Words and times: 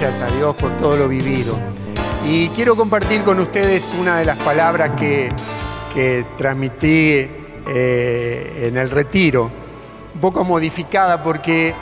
gracias 0.00 0.28
a 0.28 0.36
Dios 0.36 0.56
por 0.56 0.76
todo 0.76 0.96
lo 0.96 1.06
vivido. 1.06 1.56
Y 2.26 2.48
quiero 2.48 2.74
compartir 2.74 3.22
con 3.22 3.38
ustedes 3.38 3.94
una 4.00 4.18
de 4.18 4.24
las 4.24 4.36
palabras 4.38 4.90
que, 4.98 5.28
que 5.94 6.26
transmití 6.36 7.28
eh, 7.68 8.66
en 8.66 8.76
el 8.76 8.90
retiro, 8.90 9.52
un 10.14 10.20
poco 10.20 10.42
modificada 10.42 11.22
porque 11.22 11.74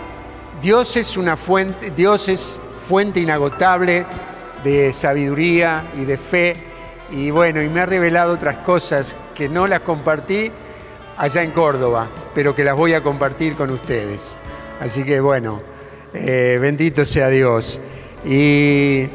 Dios 0.61 0.95
es 0.99 1.17
una 1.17 1.39
fuente, 1.39 1.91
Dios 1.91 2.29
es 2.29 2.61
fuente 2.87 3.19
inagotable 3.19 4.05
de 4.63 4.93
sabiduría 4.93 5.91
y 5.99 6.05
de 6.05 6.19
fe. 6.19 6.53
Y 7.13 7.31
bueno, 7.31 7.63
y 7.63 7.71
me 7.71 7.81
ha 7.81 7.87
revelado 7.87 8.35
otras 8.35 8.59
cosas 8.59 9.17
que 9.35 9.49
no 9.49 9.67
las 9.67 9.81
compartí 9.81 10.53
allá 11.17 11.43
en 11.43 11.51
Córdoba, 11.53 12.09
pero 12.35 12.55
que 12.55 12.63
las 12.63 12.77
voy 12.77 12.93
a 12.93 13.03
compartir 13.03 13.55
con 13.55 13.71
ustedes. 13.71 14.37
Así 14.83 15.03
que 15.03 15.19
bueno, 15.19 15.63
eh, 16.13 16.59
bendito 16.61 17.07
sea 17.07 17.29
Dios. 17.31 17.81
Y 18.25 19.07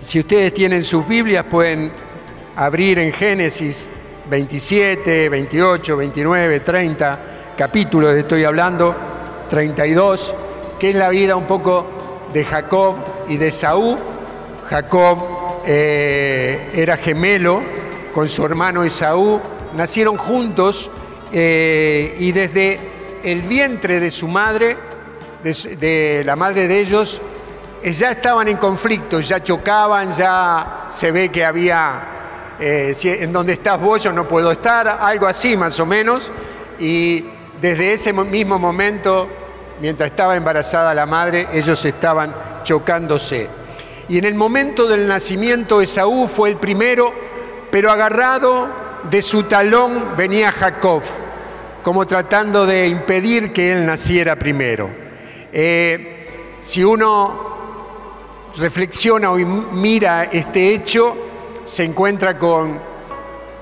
si 0.00 0.20
ustedes 0.20 0.54
tienen 0.54 0.82
sus 0.82 1.06
Biblias, 1.06 1.44
pueden 1.44 1.90
abrir 2.56 2.98
en 2.98 3.12
Génesis 3.12 3.88
27, 4.28 5.28
28, 5.28 5.96
29, 5.96 6.60
30 6.60 7.18
capítulos, 7.56 8.14
estoy 8.14 8.44
hablando, 8.44 8.94
32, 9.50 10.34
que 10.78 10.90
es 10.90 10.96
la 10.96 11.08
vida 11.08 11.36
un 11.36 11.46
poco 11.46 11.86
de 12.32 12.44
Jacob 12.44 12.94
y 13.28 13.36
de 13.36 13.50
Saúl. 13.50 13.98
Jacob 14.66 15.18
eh, 15.66 16.70
era 16.72 16.96
gemelo 16.96 17.60
con 18.14 18.28
su 18.28 18.44
hermano 18.44 18.82
Esaú, 18.82 19.40
nacieron 19.76 20.16
juntos 20.16 20.90
eh, 21.32 22.16
y 22.18 22.32
desde 22.32 22.78
el 23.22 23.42
vientre 23.42 24.00
de 24.00 24.10
su 24.10 24.28
madre, 24.28 24.76
de, 25.42 26.22
la 26.24 26.36
madre 26.36 26.68
de 26.68 26.80
ellos, 26.80 27.20
ya 27.82 28.10
estaban 28.10 28.48
en 28.48 28.56
conflicto, 28.56 29.20
ya 29.20 29.42
chocaban, 29.42 30.12
ya 30.12 30.86
se 30.88 31.10
ve 31.10 31.30
que 31.30 31.44
había 31.44 32.56
eh, 32.60 32.94
en 33.02 33.32
donde 33.32 33.54
estás 33.54 33.80
vos 33.80 34.02
yo 34.02 34.12
no 34.12 34.28
puedo 34.28 34.52
estar, 34.52 34.86
algo 34.86 35.26
así 35.26 35.56
más 35.56 35.80
o 35.80 35.86
menos. 35.86 36.30
Y 36.78 37.24
desde 37.60 37.94
ese 37.94 38.12
mismo 38.12 38.58
momento, 38.58 39.28
mientras 39.80 40.10
estaba 40.10 40.36
embarazada 40.36 40.94
la 40.94 41.06
madre, 41.06 41.48
ellos 41.52 41.82
estaban 41.84 42.34
chocándose. 42.62 43.48
Y 44.08 44.18
en 44.18 44.24
el 44.24 44.34
momento 44.34 44.86
del 44.86 45.06
nacimiento 45.06 45.80
Esaú 45.80 46.28
fue 46.28 46.50
el 46.50 46.56
primero, 46.56 47.12
pero 47.70 47.90
agarrado 47.90 48.68
de 49.10 49.22
su 49.22 49.44
talón 49.44 50.16
venía 50.16 50.52
Jacob, 50.52 51.02
como 51.82 52.06
tratando 52.06 52.66
de 52.66 52.88
impedir 52.88 53.52
que 53.52 53.72
él 53.72 53.86
naciera 53.86 54.36
primero. 54.36 54.90
Eh, 55.52 56.58
si 56.60 56.84
uno 56.84 57.49
reflexiona 58.56 59.30
o 59.30 59.36
mira 59.36 60.24
este 60.24 60.74
hecho, 60.74 61.16
se 61.64 61.84
encuentra 61.84 62.38
con, 62.38 62.80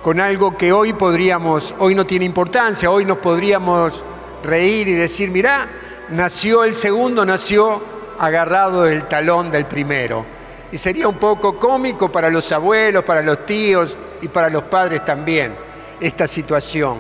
con 0.03 0.21
algo 0.21 0.57
que 0.57 0.73
hoy 0.73 0.93
podríamos, 0.93 1.75
hoy 1.79 1.95
no 1.95 2.07
tiene 2.07 2.25
importancia, 2.25 2.91
hoy 2.91 3.05
nos 3.05 3.19
podríamos 3.19 4.05
reír 4.43 4.89
y 4.89 4.93
decir, 4.95 5.31
mirá, 5.31 5.69
nació 6.11 6.65
el 6.65 6.75
segundo, 6.75 7.25
nació 7.25 7.83
agarrado 8.19 8.85
del 8.85 9.07
talón 9.07 9.51
del 9.51 9.67
primero. 9.67 10.25
Y 10.71 10.79
sería 10.79 11.09
un 11.09 11.17
poco 11.17 11.59
cómico 11.59 12.11
para 12.13 12.29
los 12.29 12.51
abuelos, 12.53 13.05
para 13.05 13.23
los 13.23 13.47
tíos 13.47 13.97
y 14.21 14.29
para 14.29 14.51
los 14.51 14.65
padres 14.65 15.05
también 15.05 15.55
esta 16.01 16.27
situación. 16.27 16.99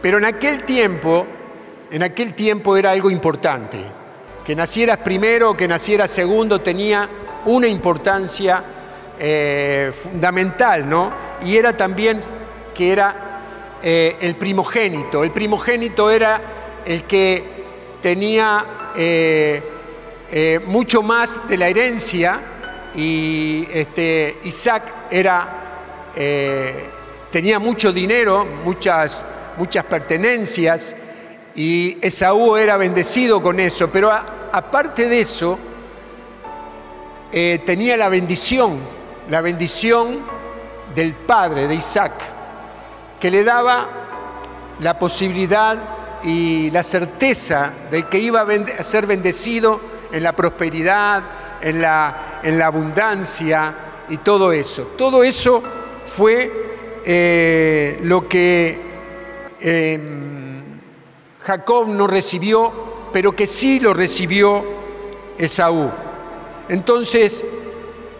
Pero 0.00 0.18
en 0.18 0.24
aquel 0.24 0.64
tiempo, 0.64 1.26
en 1.90 2.02
aquel 2.02 2.34
tiempo 2.34 2.76
era 2.76 2.90
algo 2.90 3.10
importante. 3.10 3.78
Que 4.44 4.54
nacieras 4.54 4.98
primero 4.98 5.50
o 5.50 5.56
que 5.56 5.66
nacieras 5.66 6.10
segundo 6.10 6.60
tenía 6.60 7.08
una 7.46 7.66
importancia 7.66 8.62
eh, 9.18 9.92
fundamental, 9.94 10.88
¿no? 10.88 11.10
Y 11.42 11.56
era 11.56 11.74
también 11.76 12.20
que 12.74 12.92
era 12.92 13.78
eh, 13.82 14.16
el 14.20 14.36
primogénito. 14.36 15.24
El 15.24 15.30
primogénito 15.30 16.10
era 16.10 16.40
el 16.84 17.04
que 17.04 17.42
tenía 18.02 18.92
eh, 18.94 19.62
mucho 20.66 21.02
más 21.02 21.48
de 21.48 21.56
la 21.56 21.68
herencia 21.68 22.40
y 22.94 23.66
este, 23.72 24.38
Isaac 24.44 24.82
era, 25.10 25.62
tenía 27.30 27.58
mucho 27.58 27.92
dinero, 27.92 28.46
muchas, 28.64 29.26
muchas 29.56 29.84
pertenencias 29.84 30.94
y 31.54 31.96
Esaú 32.02 32.56
era 32.56 32.76
bendecido 32.76 33.42
con 33.42 33.58
eso, 33.60 33.88
pero 33.90 34.10
aparte 34.12 35.08
de 35.08 35.20
eso, 35.20 35.58
tenía 37.30 37.96
la 37.96 38.08
bendición 38.08 38.78
la 39.30 39.40
bendición 39.40 40.18
del 40.94 41.12
padre 41.14 41.66
de 41.66 41.74
Isaac, 41.74 42.12
que 43.20 43.30
le 43.30 43.44
daba 43.44 43.88
la 44.80 44.98
posibilidad 44.98 45.78
y 46.22 46.70
la 46.70 46.82
certeza 46.82 47.72
de 47.90 48.04
que 48.04 48.18
iba 48.18 48.46
a 48.78 48.82
ser 48.82 49.06
bendecido 49.06 49.80
en 50.12 50.22
la 50.22 50.34
prosperidad, 50.34 51.22
en 51.60 51.80
la, 51.82 52.40
en 52.42 52.58
la 52.58 52.66
abundancia 52.66 53.74
y 54.08 54.18
todo 54.18 54.52
eso. 54.52 54.92
Todo 54.96 55.24
eso 55.24 55.62
fue 56.06 57.00
eh, 57.04 57.98
lo 58.02 58.28
que 58.28 58.78
em, 59.60 60.62
Jacob 61.42 61.88
no 61.88 62.06
recibió, 62.06 63.08
pero 63.12 63.34
que 63.34 63.46
sí 63.46 63.80
lo 63.80 63.92
recibió 63.92 64.64
Esaú. 65.38 66.05
Entonces, 66.68 67.44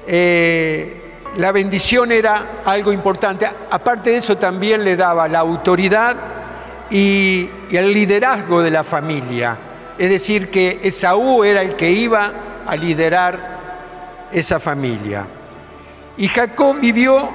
eh, 0.06 1.02
la 1.36 1.52
bendición 1.52 2.12
era 2.12 2.60
algo 2.64 2.92
importante. 2.92 3.46
Aparte 3.70 4.10
de 4.10 4.16
eso, 4.16 4.36
también 4.36 4.84
le 4.84 4.96
daba 4.96 5.28
la 5.28 5.40
autoridad 5.40 6.16
y, 6.90 7.50
el 7.70 7.92
liderazgo 7.92 8.62
de 8.62 8.70
la 8.70 8.84
familia. 8.84 9.58
Es 9.98 10.08
decir, 10.08 10.50
que 10.50 10.80
Esaú 10.82 11.42
era 11.44 11.62
el 11.62 11.74
que 11.74 11.90
iba 11.90 12.32
a 12.66 12.76
liderar 12.76 14.28
esa 14.32 14.60
familia. 14.60 15.26
Y 16.16 16.28
Jacob 16.28 16.78
vivió 16.80 17.30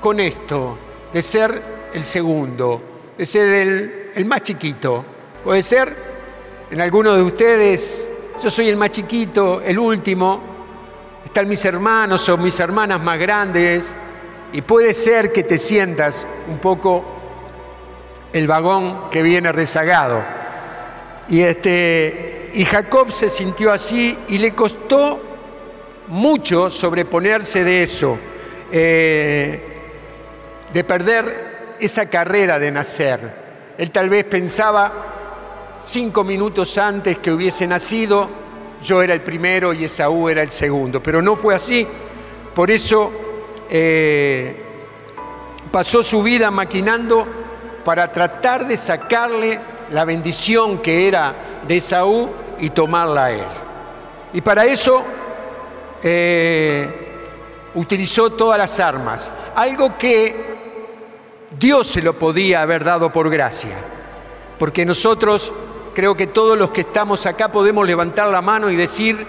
con 0.00 0.20
esto, 0.20 0.78
de 1.12 1.20
ser 1.20 1.60
el 1.92 2.04
segundo, 2.04 2.80
de 3.18 3.26
ser 3.26 3.48
el, 3.48 4.10
el 4.14 4.24
más 4.24 4.42
chiquito. 4.42 5.04
Puede 5.44 5.62
ser, 5.62 5.94
en 6.70 6.80
algunos 6.80 7.16
de 7.16 7.22
ustedes, 7.22 8.08
yo 8.42 8.50
soy 8.50 8.68
el 8.68 8.76
más 8.76 8.90
chiquito, 8.90 9.60
el 9.60 9.78
último, 9.78 10.40
están 11.24 11.48
mis 11.48 11.64
hermanos 11.64 12.28
o 12.28 12.36
mis 12.36 12.58
hermanas 12.58 13.00
más 13.00 13.16
grandes 13.18 13.94
y 14.52 14.62
puede 14.62 14.94
ser 14.94 15.32
que 15.32 15.44
te 15.44 15.58
sientas 15.58 16.26
un 16.48 16.58
poco 16.58 17.04
el 18.32 18.48
vagón 18.48 19.10
que 19.10 19.22
viene 19.22 19.52
rezagado. 19.52 20.22
Y, 21.28 21.40
este, 21.40 22.50
y 22.54 22.64
Jacob 22.64 23.12
se 23.12 23.30
sintió 23.30 23.70
así 23.70 24.18
y 24.28 24.38
le 24.38 24.52
costó 24.52 25.20
mucho 26.08 26.68
sobreponerse 26.68 27.62
de 27.62 27.82
eso, 27.84 28.18
eh, 28.72 29.60
de 30.72 30.84
perder 30.84 31.76
esa 31.78 32.06
carrera 32.06 32.58
de 32.58 32.72
nacer. 32.72 33.20
Él 33.78 33.92
tal 33.92 34.08
vez 34.08 34.24
pensaba 34.24 35.11
cinco 35.84 36.24
minutos 36.24 36.78
antes 36.78 37.18
que 37.18 37.32
hubiese 37.32 37.66
nacido, 37.66 38.28
yo 38.82 39.02
era 39.02 39.14
el 39.14 39.20
primero 39.20 39.72
y 39.72 39.84
Esaú 39.84 40.28
era 40.28 40.42
el 40.42 40.50
segundo, 40.50 41.02
pero 41.02 41.22
no 41.22 41.36
fue 41.36 41.54
así. 41.54 41.86
Por 42.54 42.70
eso 42.70 43.10
eh, 43.70 44.56
pasó 45.70 46.02
su 46.02 46.22
vida 46.22 46.50
maquinando 46.50 47.26
para 47.84 48.12
tratar 48.12 48.66
de 48.66 48.76
sacarle 48.76 49.58
la 49.90 50.04
bendición 50.04 50.78
que 50.78 51.08
era 51.08 51.34
de 51.66 51.76
Esaú 51.76 52.30
y 52.58 52.70
tomarla 52.70 53.24
a 53.24 53.32
él. 53.32 53.44
Y 54.34 54.40
para 54.40 54.64
eso 54.64 55.02
eh, 56.02 56.88
utilizó 57.74 58.30
todas 58.30 58.58
las 58.58 58.80
armas, 58.80 59.30
algo 59.54 59.96
que 59.96 60.52
Dios 61.58 61.86
se 61.86 62.02
lo 62.02 62.14
podía 62.14 62.62
haber 62.62 62.84
dado 62.84 63.12
por 63.12 63.30
gracia, 63.30 63.76
porque 64.58 64.84
nosotros 64.84 65.52
creo 65.94 66.16
que 66.16 66.26
todos 66.26 66.58
los 66.58 66.70
que 66.70 66.82
estamos 66.82 67.26
acá 67.26 67.50
podemos 67.50 67.86
levantar 67.86 68.28
la 68.28 68.42
mano 68.42 68.70
y 68.70 68.76
decir, 68.76 69.26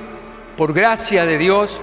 por 0.58 0.74
gracia 0.74 1.26
de 1.26 1.38
Dios, 1.38 1.82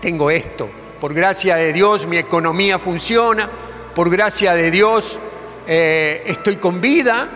tengo 0.00 0.30
esto, 0.30 0.68
por 1.00 1.14
gracia 1.14 1.56
de 1.56 1.72
Dios 1.72 2.06
mi 2.06 2.16
economía 2.18 2.78
funciona, 2.78 3.48
por 3.94 4.10
gracia 4.10 4.54
de 4.54 4.70
Dios 4.70 5.18
eh, 5.66 6.22
estoy 6.26 6.56
con 6.56 6.80
vida, 6.80 7.28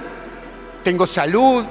tengo 0.83 1.07
salud, 1.07 1.65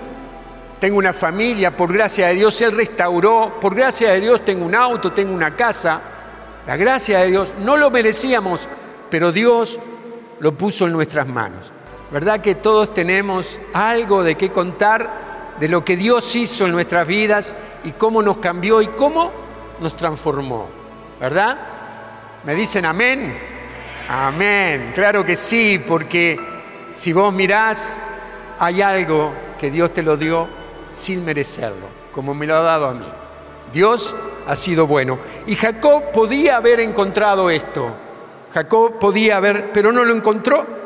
tengo 0.79 0.97
una 0.97 1.13
familia, 1.13 1.75
por 1.75 1.91
gracia 1.91 2.27
de 2.27 2.35
Dios 2.35 2.61
Él 2.61 2.71
restauró, 2.71 3.57
por 3.59 3.75
gracia 3.75 4.11
de 4.11 4.21
Dios 4.21 4.45
tengo 4.45 4.65
un 4.65 4.75
auto, 4.75 5.11
tengo 5.11 5.33
una 5.33 5.55
casa. 5.55 6.01
La 6.65 6.75
gracia 6.75 7.19
de 7.19 7.27
Dios 7.27 7.53
no 7.63 7.77
lo 7.77 7.89
merecíamos, 7.89 8.67
pero 9.09 9.31
Dios 9.31 9.79
lo 10.39 10.53
puso 10.57 10.85
en 10.85 10.93
nuestras 10.93 11.27
manos. 11.27 11.71
¿Verdad 12.11 12.41
que 12.41 12.55
todos 12.55 12.93
tenemos 12.93 13.59
algo 13.73 14.23
de 14.23 14.35
qué 14.35 14.51
contar 14.51 15.27
de 15.59 15.67
lo 15.67 15.83
que 15.83 15.97
Dios 15.97 16.35
hizo 16.35 16.65
en 16.65 16.71
nuestras 16.71 17.07
vidas 17.07 17.55
y 17.83 17.91
cómo 17.91 18.21
nos 18.21 18.37
cambió 18.37 18.81
y 18.81 18.87
cómo 18.87 19.31
nos 19.79 19.95
transformó. 19.95 20.69
¿Verdad? 21.19 21.57
¿Me 22.43 22.55
dicen 22.55 22.85
amén? 22.85 23.37
Amén. 24.07 24.91
Claro 24.93 25.25
que 25.25 25.35
sí, 25.35 25.83
porque 25.85 26.39
si 26.93 27.11
vos 27.11 27.33
mirás, 27.33 27.99
hay 28.59 28.81
algo 28.81 29.33
que 29.59 29.71
Dios 29.71 29.93
te 29.93 30.03
lo 30.03 30.15
dio 30.15 30.47
sin 30.91 31.25
merecerlo, 31.25 31.87
como 32.13 32.33
me 32.33 32.45
lo 32.45 32.55
ha 32.55 32.61
dado 32.61 32.87
a 32.87 32.93
mí. 32.93 33.05
Dios 33.73 34.15
ha 34.47 34.55
sido 34.55 34.87
bueno. 34.87 35.19
Y 35.45 35.55
Jacob 35.55 36.11
podía 36.11 36.57
haber 36.57 36.79
encontrado 36.79 37.49
esto. 37.49 37.93
Jacob 38.53 38.97
podía 38.99 39.37
haber, 39.37 39.71
pero 39.73 39.91
no 39.91 40.05
lo 40.05 40.15
encontró. 40.15 40.76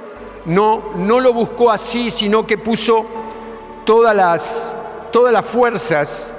No, 0.46 0.94
no 0.96 1.20
lo 1.20 1.34
buscó 1.34 1.70
así, 1.72 2.12
sino 2.12 2.46
que 2.46 2.58
puso 2.58 3.06
todas 3.86 4.16
las, 4.16 4.78
todas 5.12 5.32
las 5.32 5.46
fuerzas 5.46 6.34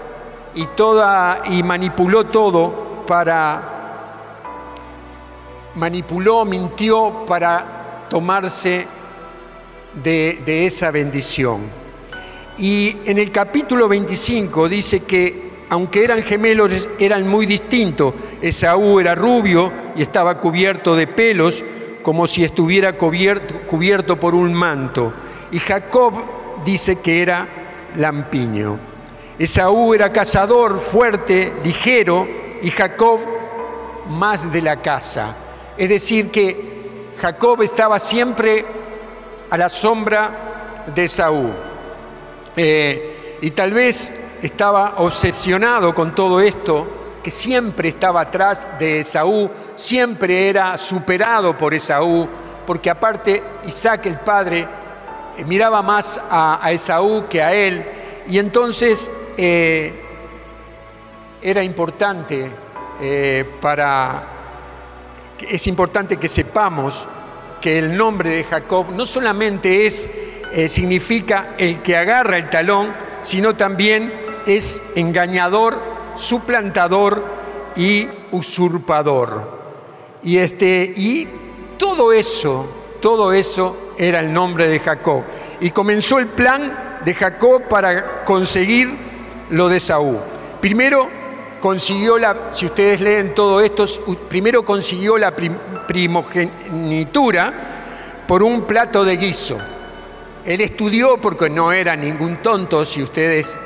y, 0.55 0.67
toda, 0.67 1.43
y 1.47 1.63
manipuló 1.63 2.25
todo 2.25 3.05
para, 3.07 4.33
manipuló, 5.75 6.45
mintió 6.45 7.25
para 7.27 8.07
tomarse 8.09 8.87
de, 9.95 10.43
de 10.45 10.67
esa 10.67 10.91
bendición. 10.91 11.61
Y 12.59 12.97
en 13.07 13.19
el 13.19 13.31
capítulo 13.31 13.89
25 13.89 14.69
dice 14.69 15.01
que 15.01 15.53
aunque 15.73 16.05
eran 16.05 16.23
gemelos, 16.23 16.87
eran 16.99 17.27
muy 17.27 17.47
distintos. 17.47 18.13
Esaú 18.43 19.01
era 19.01 19.15
rubio 19.15 19.73
y 19.97 20.03
estaba 20.03 20.39
cubierto 20.39 20.95
de 20.95 21.07
pelos, 21.07 21.65
como 22.03 22.27
si 22.27 22.45
estuviera 22.45 22.97
cubierto, 22.97 23.61
cubierto 23.67 24.19
por 24.19 24.35
un 24.35 24.53
manto. 24.53 25.13
Y 25.51 25.59
Jacob 25.59 26.15
dice 26.65 27.01
que 27.01 27.23
era 27.23 27.47
lampiño. 27.97 28.79
Esaú 29.39 29.95
era 29.95 30.13
cazador, 30.13 30.79
fuerte, 30.79 31.53
ligero, 31.65 32.27
y 32.63 32.71
Jacob 32.71 33.21
más 34.09 34.53
de 34.53 34.63
la 34.63 34.81
casa. 34.81 35.35
Es 35.77 35.89
decir, 35.89 36.31
que 36.31 37.13
Jacob 37.21 37.63
estaba 37.63 37.99
siempre 37.99 38.65
a 39.51 39.57
la 39.57 39.69
sombra 39.69 40.85
de 40.95 41.05
Esaú. 41.05 41.51
Eh, 42.57 43.39
y 43.41 43.51
tal 43.51 43.73
vez 43.73 44.13
estaba 44.43 44.95
obsesionado 44.99 45.95
con 45.95 46.15
todo 46.15 46.41
esto, 46.41 46.87
que 47.23 47.31
siempre 47.31 47.91
estaba 47.91 48.23
atrás 48.23 48.67
de 48.79 49.01
Esaú, 49.01 49.51
siempre 49.77 50.49
era 50.49 50.77
superado 50.77 51.57
por 51.57 51.73
Esaú, 51.73 52.29
porque 52.67 52.91
aparte 52.91 53.43
Isaac 53.67 54.07
el 54.07 54.17
padre 54.17 54.67
eh, 55.37 55.45
miraba 55.45 55.83
más 55.83 56.21
a, 56.31 56.61
Esaú 56.73 57.27
que 57.29 57.43
a 57.43 57.55
él, 57.55 57.85
y 58.27 58.39
entonces 58.39 59.11
eh, 59.37 59.93
era 61.41 61.63
importante 61.63 62.51
eh, 63.01 63.45
para, 63.61 64.25
es 65.49 65.67
importante 65.67 66.17
que 66.17 66.29
sepamos 66.29 67.09
que 67.61 67.79
el 67.79 67.97
nombre 67.97 68.31
de 68.31 68.45
Jacob 68.45 68.87
no 68.91 69.07
solamente 69.07 69.87
es, 69.87 70.11
significa 70.67 71.55
el 71.57 71.81
que 71.81 71.97
agarra 71.97 72.37
el 72.37 72.51
talón, 72.51 72.93
sino 73.23 73.55
también 73.57 74.13
es 74.45 74.83
engañador, 74.97 75.92
suplantador 76.15 77.25
y 77.77 78.09
usurpador. 78.31 79.63
Y, 80.23 80.39
este, 80.39 80.93
y 80.97 81.27
todo 81.77 82.13
eso, 82.13 82.67
todo 83.01 83.33
eso 83.33 83.93
era 83.99 84.21
el 84.21 84.33
nombre 84.33 84.69
de 84.69 84.79
Jacob. 84.79 85.23
Y 85.61 85.71
comenzó 85.71 86.19
el 86.19 86.27
plan 86.27 87.01
de 87.05 87.15
Jacob 87.15 87.63
para 87.69 88.25
conseguir 88.25 88.95
lo 89.51 89.69
de 89.69 89.81
Saúl. 89.81 90.19
Primero 90.61 91.09
consiguió 91.61 92.19
la, 92.19 92.53
si 92.53 92.67
ustedes 92.67 93.01
leen 93.01 93.35
todo 93.35 93.61
esto, 93.61 93.85
primero 94.29 94.65
consiguió 94.65 95.19
la 95.19 95.35
primogenitura 95.87 97.53
por 98.27 98.43
un 98.43 98.63
plato 98.63 99.05
de 99.05 99.17
guiso. 99.17 99.59
Él 100.45 100.61
estudió 100.61 101.19
porque 101.19 101.49
no 101.49 101.73
era 101.73 101.95
ningún 101.95 102.39
tonto, 102.39 102.85
si 102.85 103.03
ustedes 103.03 103.59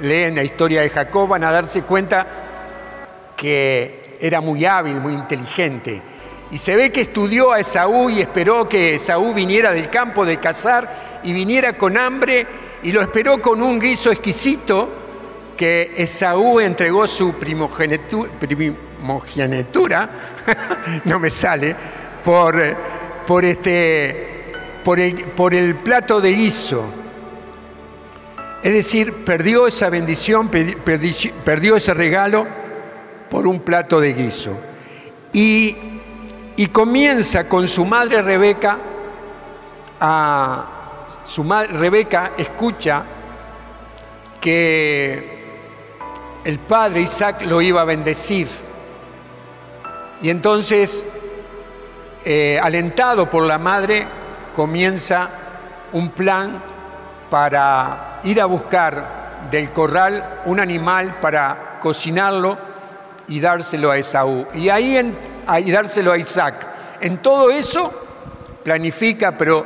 leen 0.00 0.36
la 0.36 0.42
historia 0.42 0.82
de 0.82 0.90
Jacob 0.90 1.28
van 1.28 1.44
a 1.44 1.50
darse 1.50 1.82
cuenta 1.82 2.26
que 3.36 4.16
era 4.20 4.40
muy 4.40 4.64
hábil, 4.64 4.96
muy 4.96 5.12
inteligente. 5.14 6.02
Y 6.50 6.58
se 6.58 6.74
ve 6.76 6.90
que 6.90 7.02
estudió 7.02 7.52
a 7.52 7.60
Esaú 7.60 8.10
y 8.10 8.20
esperó 8.20 8.68
que 8.68 8.96
Esaú 8.96 9.32
viniera 9.32 9.70
del 9.72 9.88
campo 9.88 10.26
de 10.26 10.38
cazar 10.38 11.20
y 11.22 11.32
viniera 11.32 11.78
con 11.78 11.96
hambre 11.96 12.44
y 12.82 12.90
lo 12.92 13.00
esperó 13.00 13.40
con 13.40 13.62
un 13.62 13.78
guiso 13.78 14.10
exquisito 14.10 14.88
que 15.56 15.92
Esaú 15.96 16.58
entregó 16.60 17.06
su 17.06 17.34
primogenitura, 17.34 20.10
no 21.04 21.20
me 21.20 21.30
sale, 21.30 21.76
por, 22.24 22.76
por, 23.26 23.44
este, 23.44 24.52
por, 24.82 24.98
el, 24.98 25.14
por 25.14 25.54
el 25.54 25.76
plato 25.76 26.20
de 26.20 26.32
guiso. 26.32 26.99
Es 28.62 28.74
decir, 28.74 29.24
perdió 29.24 29.66
esa 29.66 29.88
bendición, 29.88 30.50
perdió 30.50 31.76
ese 31.76 31.94
regalo 31.94 32.46
por 33.30 33.46
un 33.46 33.60
plato 33.60 34.00
de 34.00 34.12
guiso. 34.12 34.58
Y, 35.32 35.76
comienza 36.72 37.48
con 37.48 37.66
su 37.66 37.86
madre 37.86 38.20
Rebeca 38.20 38.78
a... 39.98 40.76
Su 41.24 41.42
madre 41.42 41.72
Rebeca 41.72 42.32
escucha 42.36 43.04
que 44.40 45.40
el 46.44 46.58
padre 46.58 47.00
Isaac 47.00 47.42
lo 47.42 47.60
iba 47.62 47.80
a 47.80 47.84
bendecir. 47.84 48.46
Y 50.22 50.30
entonces, 50.30 51.04
eh, 52.24 52.60
alentado 52.62 53.28
por 53.28 53.44
la 53.44 53.58
madre, 53.58 54.06
comienza 54.54 55.30
un 55.92 56.10
plan 56.10 56.62
para 57.30 58.20
ir 58.24 58.40
a 58.40 58.46
buscar 58.46 59.20
del 59.50 59.72
corral 59.72 60.42
un 60.44 60.60
animal 60.60 61.18
para 61.20 61.78
cocinarlo 61.80 62.58
y 63.28 63.40
dárselo 63.40 63.90
a 63.90 63.96
Esaú. 63.96 64.46
Y 64.54 64.68
ahí 64.68 65.14
y 65.64 65.70
dárselo 65.70 66.12
a 66.12 66.18
Isaac. 66.18 66.66
En 67.00 67.18
todo 67.18 67.50
eso 67.50 67.90
planifica, 68.62 69.38
pero 69.38 69.64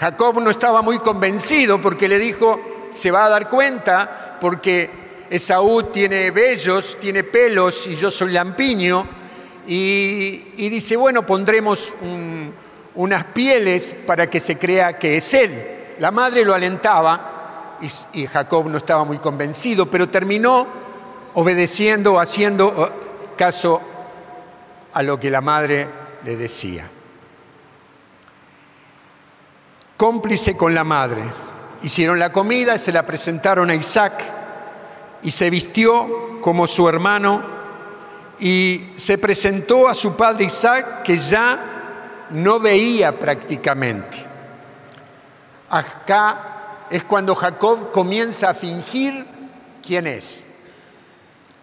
Jacob 0.00 0.40
no 0.40 0.50
estaba 0.50 0.82
muy 0.82 0.98
convencido 0.98 1.80
porque 1.80 2.08
le 2.08 2.18
dijo, 2.18 2.60
se 2.90 3.10
va 3.10 3.26
a 3.26 3.28
dar 3.28 3.48
cuenta 3.48 4.38
porque 4.40 4.90
Esaú 5.30 5.84
tiene 5.84 6.30
vellos, 6.30 6.98
tiene 7.00 7.22
pelos 7.22 7.86
y 7.86 7.94
yo 7.94 8.10
soy 8.10 8.32
lampiño. 8.32 9.06
Y, 9.68 10.68
dice, 10.68 10.96
bueno, 10.96 11.26
pondremos 11.26 11.92
unas 12.94 13.24
pieles 13.24 13.94
para 14.06 14.30
que 14.30 14.38
se 14.38 14.56
crea 14.56 14.98
que 14.98 15.16
es 15.16 15.34
él. 15.34 15.75
La 15.98 16.10
madre 16.10 16.44
lo 16.44 16.54
alentaba 16.54 17.78
y, 18.12 18.26
Jacob 18.26 18.68
no 18.68 18.78
estaba 18.78 19.04
muy 19.04 19.18
convencido, 19.18 19.86
pero 19.86 20.08
terminó 20.08 20.66
obedeciendo, 21.34 22.18
haciendo 22.18 22.92
caso 23.36 23.80
a 24.92 25.02
lo 25.02 25.20
que 25.20 25.30
la 25.30 25.40
madre 25.40 25.88
le 26.24 26.36
decía. 26.36 26.88
Cómplice 29.96 30.56
con 30.56 30.74
la 30.74 30.84
madre. 30.84 31.22
Hicieron 31.82 32.18
la 32.18 32.32
comida, 32.32 32.78
se 32.78 32.92
la 32.92 33.04
presentaron 33.04 33.70
a 33.70 33.74
Isaac 33.74 34.22
y 35.22 35.30
se 35.30 35.50
vistió 35.50 36.40
como 36.40 36.66
su 36.66 36.88
hermano 36.88 37.42
y 38.38 38.92
se 38.96 39.18
presentó 39.18 39.88
a 39.88 39.94
su 39.94 40.14
padre 40.14 40.44
Isaac 40.44 41.02
que 41.02 41.16
ya 41.16 42.28
no 42.30 42.60
veía 42.60 43.18
prácticamente. 43.18 44.25
Acá 45.68 46.86
es 46.90 47.04
cuando 47.04 47.34
Jacob 47.34 47.90
comienza 47.92 48.50
a 48.50 48.54
fingir 48.54 49.26
quién 49.84 50.06
es. 50.06 50.44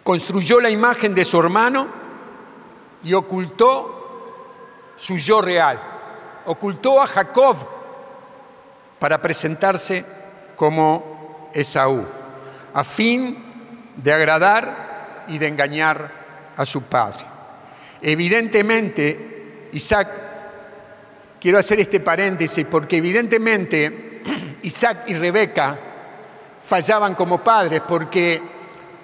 Construyó 0.02 0.60
la 0.60 0.70
imagen 0.70 1.14
de 1.14 1.24
su 1.24 1.38
hermano 1.38 1.88
y 3.02 3.14
ocultó 3.14 4.92
su 4.96 5.16
yo 5.16 5.40
real. 5.40 5.80
Ocultó 6.46 7.00
a 7.00 7.06
Jacob 7.06 7.56
para 8.98 9.20
presentarse 9.20 10.04
como 10.56 11.50
Esaú, 11.54 12.04
a 12.72 12.84
fin 12.84 13.92
de 13.96 14.12
agradar 14.12 15.24
y 15.28 15.38
de 15.38 15.48
engañar 15.48 16.10
a 16.56 16.66
su 16.66 16.82
padre. 16.82 17.24
Evidentemente, 18.02 19.68
Isaac 19.72 20.08
Quiero 21.44 21.58
hacer 21.58 21.78
este 21.78 22.00
paréntesis 22.00 22.64
porque 22.64 22.96
evidentemente 22.96 24.22
Isaac 24.62 25.00
y 25.08 25.12
Rebeca 25.12 25.78
fallaban 26.64 27.14
como 27.14 27.44
padres 27.44 27.82
porque 27.86 28.40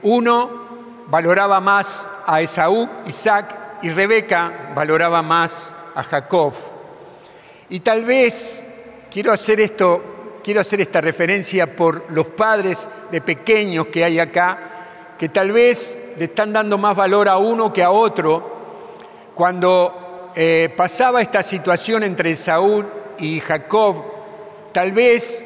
uno 0.04 1.04
valoraba 1.08 1.60
más 1.60 2.08
a 2.24 2.40
Esaú, 2.40 2.88
Isaac, 3.04 3.82
y 3.82 3.90
Rebeca 3.90 4.72
valoraba 4.74 5.20
más 5.20 5.74
a 5.94 6.02
Jacob. 6.02 6.54
Y 7.68 7.80
tal 7.80 8.06
vez 8.06 8.64
quiero 9.10 9.34
hacer 9.34 9.60
esto 9.60 10.38
quiero 10.42 10.62
hacer 10.62 10.80
esta 10.80 11.02
referencia 11.02 11.76
por 11.76 12.10
los 12.10 12.28
padres 12.28 12.88
de 13.10 13.20
pequeños 13.20 13.88
que 13.88 14.02
hay 14.02 14.18
acá, 14.18 15.16
que 15.18 15.28
tal 15.28 15.52
vez 15.52 16.14
le 16.16 16.24
están 16.24 16.54
dando 16.54 16.78
más 16.78 16.96
valor 16.96 17.28
a 17.28 17.36
uno 17.36 17.70
que 17.70 17.82
a 17.82 17.90
otro. 17.90 18.58
Cuando 19.34 19.99
eh, 20.36 20.72
pasaba 20.76 21.20
esta 21.20 21.42
situación 21.42 22.02
entre 22.04 22.36
Saúl 22.36 22.86
y 23.18 23.40
Jacob, 23.40 24.04
tal 24.72 24.92
vez 24.92 25.44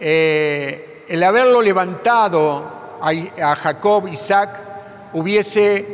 eh, 0.00 1.04
el 1.08 1.22
haberlo 1.22 1.62
levantado 1.62 2.78
a, 3.00 3.54
Jacob, 3.56 4.08
Isaac, 4.08 4.60
hubiese 5.12 5.84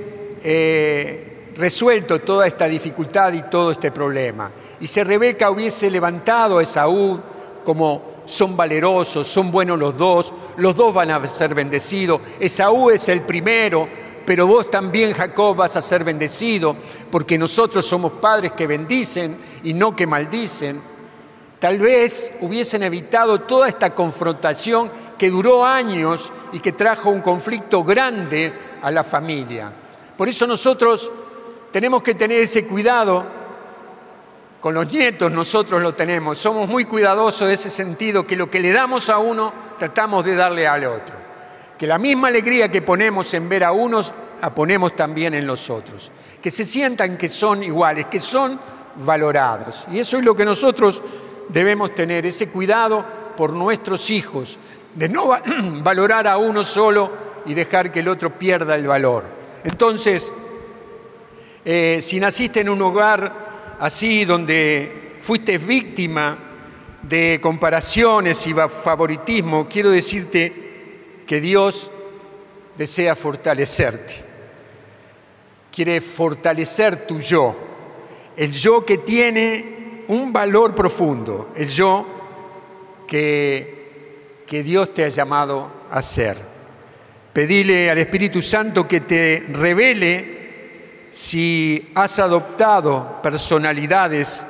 eh, 0.42 1.52
resuelto 1.56 2.20
toda 2.20 2.46
esta 2.46 2.66
dificultad 2.66 3.32
y 3.34 3.42
todo 3.42 3.70
este 3.72 3.92
problema. 3.92 4.50
Y 4.80 4.86
si 4.86 5.02
Rebeca 5.02 5.50
hubiese 5.50 5.90
levantado 5.90 6.58
a 6.58 6.62
Esaú 6.62 7.20
como 7.62 8.14
son 8.24 8.56
valerosos, 8.56 9.28
son 9.28 9.50
buenos 9.50 9.78
los 9.78 9.96
dos, 9.96 10.32
los 10.56 10.74
dos 10.74 10.94
van 10.94 11.10
a 11.10 11.26
ser 11.26 11.54
bendecidos, 11.54 12.20
Esaú 12.40 12.90
es 12.90 13.08
el 13.08 13.20
primero, 13.20 13.86
pero 14.24 14.46
vos 14.46 14.70
también, 14.70 15.12
Jacob, 15.12 15.56
vas 15.56 15.76
a 15.76 15.82
ser 15.82 16.04
bendecido, 16.04 16.76
porque 17.10 17.36
nosotros 17.38 17.84
somos 17.84 18.12
padres 18.12 18.52
que 18.52 18.66
bendicen 18.66 19.36
y 19.62 19.74
no 19.74 19.94
que 19.94 20.06
maldicen. 20.06 20.80
Tal 21.58 21.78
vez 21.78 22.32
hubiesen 22.40 22.82
evitado 22.82 23.40
toda 23.42 23.68
esta 23.68 23.94
confrontación 23.94 24.90
que 25.16 25.30
duró 25.30 25.64
años 25.64 26.32
y 26.52 26.60
que 26.60 26.72
trajo 26.72 27.10
un 27.10 27.20
conflicto 27.20 27.84
grande 27.84 28.52
a 28.82 28.90
la 28.90 29.04
familia. 29.04 29.72
Por 30.16 30.28
eso 30.28 30.46
nosotros 30.46 31.10
tenemos 31.72 32.02
que 32.02 32.14
tener 32.14 32.42
ese 32.42 32.66
cuidado. 32.66 33.24
Con 34.60 34.74
los 34.74 34.92
nietos 34.92 35.30
nosotros 35.30 35.82
lo 35.82 35.94
tenemos. 35.94 36.38
Somos 36.38 36.68
muy 36.68 36.84
cuidadosos 36.84 37.48
de 37.48 37.54
ese 37.54 37.70
sentido, 37.70 38.26
que 38.26 38.36
lo 38.36 38.50
que 38.50 38.60
le 38.60 38.72
damos 38.72 39.08
a 39.08 39.18
uno 39.18 39.52
tratamos 39.78 40.24
de 40.24 40.34
darle 40.34 40.66
al 40.66 40.84
otro. 40.84 41.23
Que 41.78 41.86
la 41.86 41.98
misma 41.98 42.28
alegría 42.28 42.70
que 42.70 42.82
ponemos 42.82 43.32
en 43.34 43.48
ver 43.48 43.64
a 43.64 43.72
unos, 43.72 44.12
la 44.40 44.54
ponemos 44.54 44.94
también 44.94 45.34
en 45.34 45.46
los 45.46 45.70
otros. 45.70 46.12
Que 46.42 46.50
se 46.50 46.64
sientan 46.64 47.16
que 47.16 47.28
son 47.28 47.64
iguales, 47.64 48.06
que 48.06 48.20
son 48.20 48.58
valorados. 48.96 49.86
Y 49.90 49.98
eso 49.98 50.18
es 50.18 50.24
lo 50.24 50.36
que 50.36 50.44
nosotros 50.44 51.02
debemos 51.48 51.94
tener, 51.94 52.26
ese 52.26 52.48
cuidado 52.48 53.04
por 53.36 53.52
nuestros 53.52 54.10
hijos, 54.10 54.58
de 54.94 55.08
no 55.08 55.30
valorar 55.82 56.26
a 56.26 56.38
uno 56.38 56.62
solo 56.62 57.10
y 57.46 57.54
dejar 57.54 57.90
que 57.90 58.00
el 58.00 58.08
otro 58.08 58.38
pierda 58.38 58.74
el 58.74 58.86
valor. 58.86 59.24
Entonces, 59.64 60.32
eh, 61.64 62.00
si 62.02 62.20
naciste 62.20 62.60
en 62.60 62.68
un 62.68 62.82
hogar 62.82 63.76
así 63.80 64.24
donde 64.24 65.16
fuiste 65.20 65.58
víctima 65.58 66.36
de 67.02 67.38
comparaciones 67.42 68.46
y 68.46 68.54
favoritismo, 68.54 69.66
quiero 69.68 69.90
decirte 69.90 70.63
que 71.26 71.40
Dios 71.40 71.90
desea 72.76 73.14
fortalecerte. 73.14 74.14
Quiere 75.70 76.00
fortalecer 76.00 77.06
tu 77.06 77.18
yo, 77.20 77.54
el 78.36 78.52
yo 78.52 78.84
que 78.84 78.98
tiene 78.98 80.04
un 80.08 80.32
valor 80.32 80.74
profundo, 80.74 81.50
el 81.56 81.68
yo 81.68 82.06
que 83.06 83.84
que 84.46 84.62
Dios 84.62 84.92
te 84.94 85.04
ha 85.04 85.08
llamado 85.08 85.70
a 85.90 86.02
ser. 86.02 86.36
Pedile 87.32 87.90
al 87.90 87.98
Espíritu 87.98 88.40
Santo 88.42 88.86
que 88.86 89.00
te 89.00 89.44
revele 89.48 91.08
si 91.10 91.90
has 91.94 92.18
adoptado 92.18 93.20
personalidades 93.22 94.46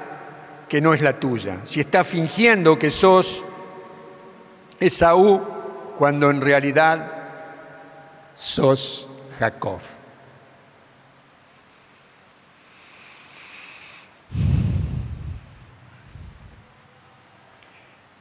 que 0.69 0.81
no 0.81 0.95
es 0.95 1.01
la 1.01 1.19
tuya, 1.19 1.61
si 1.65 1.81
estás 1.81 2.07
fingiendo 2.07 2.79
que 2.79 2.91
sos 2.91 3.45
Esaú 4.81 5.41
cuando 5.99 6.31
en 6.31 6.41
realidad 6.41 7.11
sos 8.35 9.09
Jacob. 9.39 9.81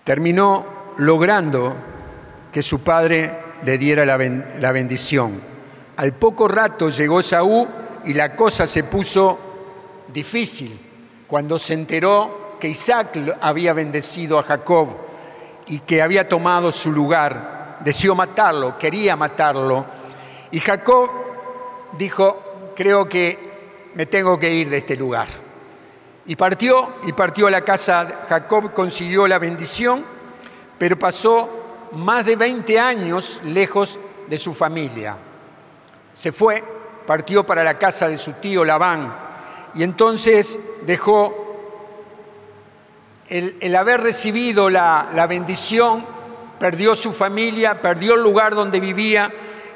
Terminó 0.03 0.65
logrando 0.97 1.75
que 2.51 2.61
su 2.61 2.81
padre 2.81 3.31
le 3.63 3.77
diera 3.77 4.05
la, 4.05 4.71
bendición. 4.71 5.41
Al 5.95 6.13
poco 6.13 6.47
rato 6.47 6.89
llegó 6.89 7.21
Saúl 7.21 7.67
y 8.03 8.13
la 8.13 8.35
cosa 8.35 8.67
se 8.67 8.83
puso 8.83 9.39
difícil 10.13 10.77
cuando 11.27 11.57
se 11.57 11.73
enteró 11.73 12.57
que 12.59 12.67
Isaac 12.67 13.17
había 13.41 13.73
bendecido 13.73 14.37
a 14.37 14.43
Jacob 14.43 14.89
y 15.67 15.79
que 15.79 16.01
había 16.01 16.27
tomado 16.27 16.71
su 16.71 16.91
lugar. 16.91 17.62
Deseó 17.83 18.15
matarlo, 18.15 18.77
quería 18.77 19.15
matarlo. 19.15 19.85
Y 20.51 20.59
Jacob 20.59 21.09
dijo, 21.97 22.71
creo 22.75 23.07
que 23.07 23.91
me 23.95 24.05
tengo 24.05 24.39
que 24.39 24.53
ir 24.53 24.69
de 24.69 24.77
este 24.77 24.95
lugar. 24.95 25.27
Y 26.25 26.35
partió, 26.35 26.95
y 27.05 27.13
partió 27.13 27.47
a 27.47 27.51
la 27.51 27.61
casa. 27.61 28.25
Jacob 28.29 28.73
consiguió 28.73 29.27
la 29.27 29.39
bendición 29.39 30.13
pero 30.77 30.99
pasó 30.99 31.49
más 31.93 32.25
de 32.25 32.35
20 32.35 32.79
años 32.79 33.41
lejos 33.45 33.99
de 34.27 34.37
su 34.37 34.53
familia. 34.53 35.15
Se 36.11 36.33
fue, 36.33 36.63
partió 37.05 37.45
para 37.45 37.63
la 37.63 37.77
casa 37.77 38.07
de 38.07 38.17
su 38.17 38.33
tío 38.33 38.65
Labán 38.65 39.15
y 39.75 39.83
entonces 39.83 40.59
dejó 40.85 41.33
el, 43.29 43.75
haber 43.75 44.01
recibido 44.01 44.69
la, 44.69 45.09
la 45.13 45.25
bendición, 45.25 46.05
perdió 46.63 46.95
su 46.95 47.11
familia, 47.11 47.81
perdió 47.81 48.15
el 48.15 48.23
lugar 48.23 48.55
donde 48.55 48.79
vivía 48.79 49.29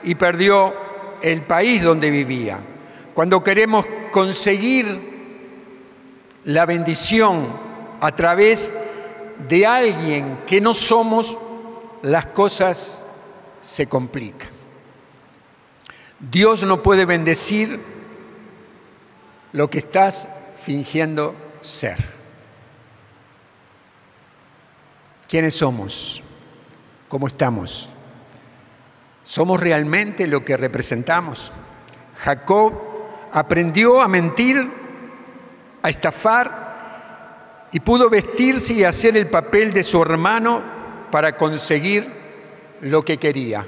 y 0.03 0.15
perdió 0.15 0.73
el 1.21 1.41
país 1.41 1.83
donde 1.83 2.09
vivía. 2.09 2.61
Cuando 3.13 3.43
queremos 3.43 3.85
conseguir 4.09 4.87
la 6.45 6.65
bendición 6.65 7.45
a 7.99 8.13
través 8.13 8.73
de 9.49 9.65
alguien 9.65 10.45
que 10.47 10.61
no 10.61 10.73
somos, 10.73 11.37
las 12.03 12.27
cosas 12.27 13.05
se 13.59 13.87
complican. 13.87 14.47
Dios 16.21 16.63
no 16.63 16.81
puede 16.81 17.03
bendecir 17.03 17.81
lo 19.51 19.69
que 19.69 19.79
estás 19.79 20.29
fingiendo 20.63 21.35
ser. 21.59 21.97
¿Quiénes 25.27 25.55
somos? 25.55 26.23
¿Cómo 27.07 27.27
estamos? 27.27 27.89
¿Somos 29.23 29.59
realmente 29.59 30.27
lo 30.27 30.43
que 30.43 30.57
representamos? 30.57 31.51
Jacob 32.17 32.73
aprendió 33.31 34.01
a 34.01 34.07
mentir, 34.07 34.69
a 35.81 35.89
estafar, 35.89 36.67
y 37.71 37.79
pudo 37.79 38.09
vestirse 38.09 38.73
y 38.73 38.83
hacer 38.83 39.17
el 39.17 39.27
papel 39.27 39.73
de 39.73 39.83
su 39.83 40.01
hermano 40.01 40.63
para 41.11 41.35
conseguir 41.35 42.09
lo 42.81 43.03
que 43.03 43.17
quería. 43.17 43.65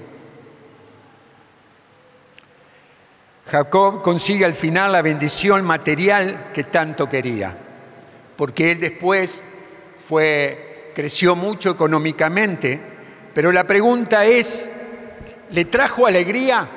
Jacob 3.49 4.01
consigue 4.01 4.45
al 4.45 4.53
final 4.53 4.91
la 4.91 5.01
bendición 5.01 5.65
material 5.65 6.51
que 6.53 6.65
tanto 6.65 7.09
quería, 7.09 7.57
porque 8.35 8.71
él 8.71 8.79
después 8.79 9.43
fue, 10.07 10.91
creció 10.95 11.35
mucho 11.35 11.71
económicamente, 11.71 12.79
pero 13.39 13.53
la 13.53 13.63
pregunta 13.63 14.25
es, 14.25 14.69
¿le 15.51 15.63
trajo 15.63 16.05
alegría? 16.05 16.67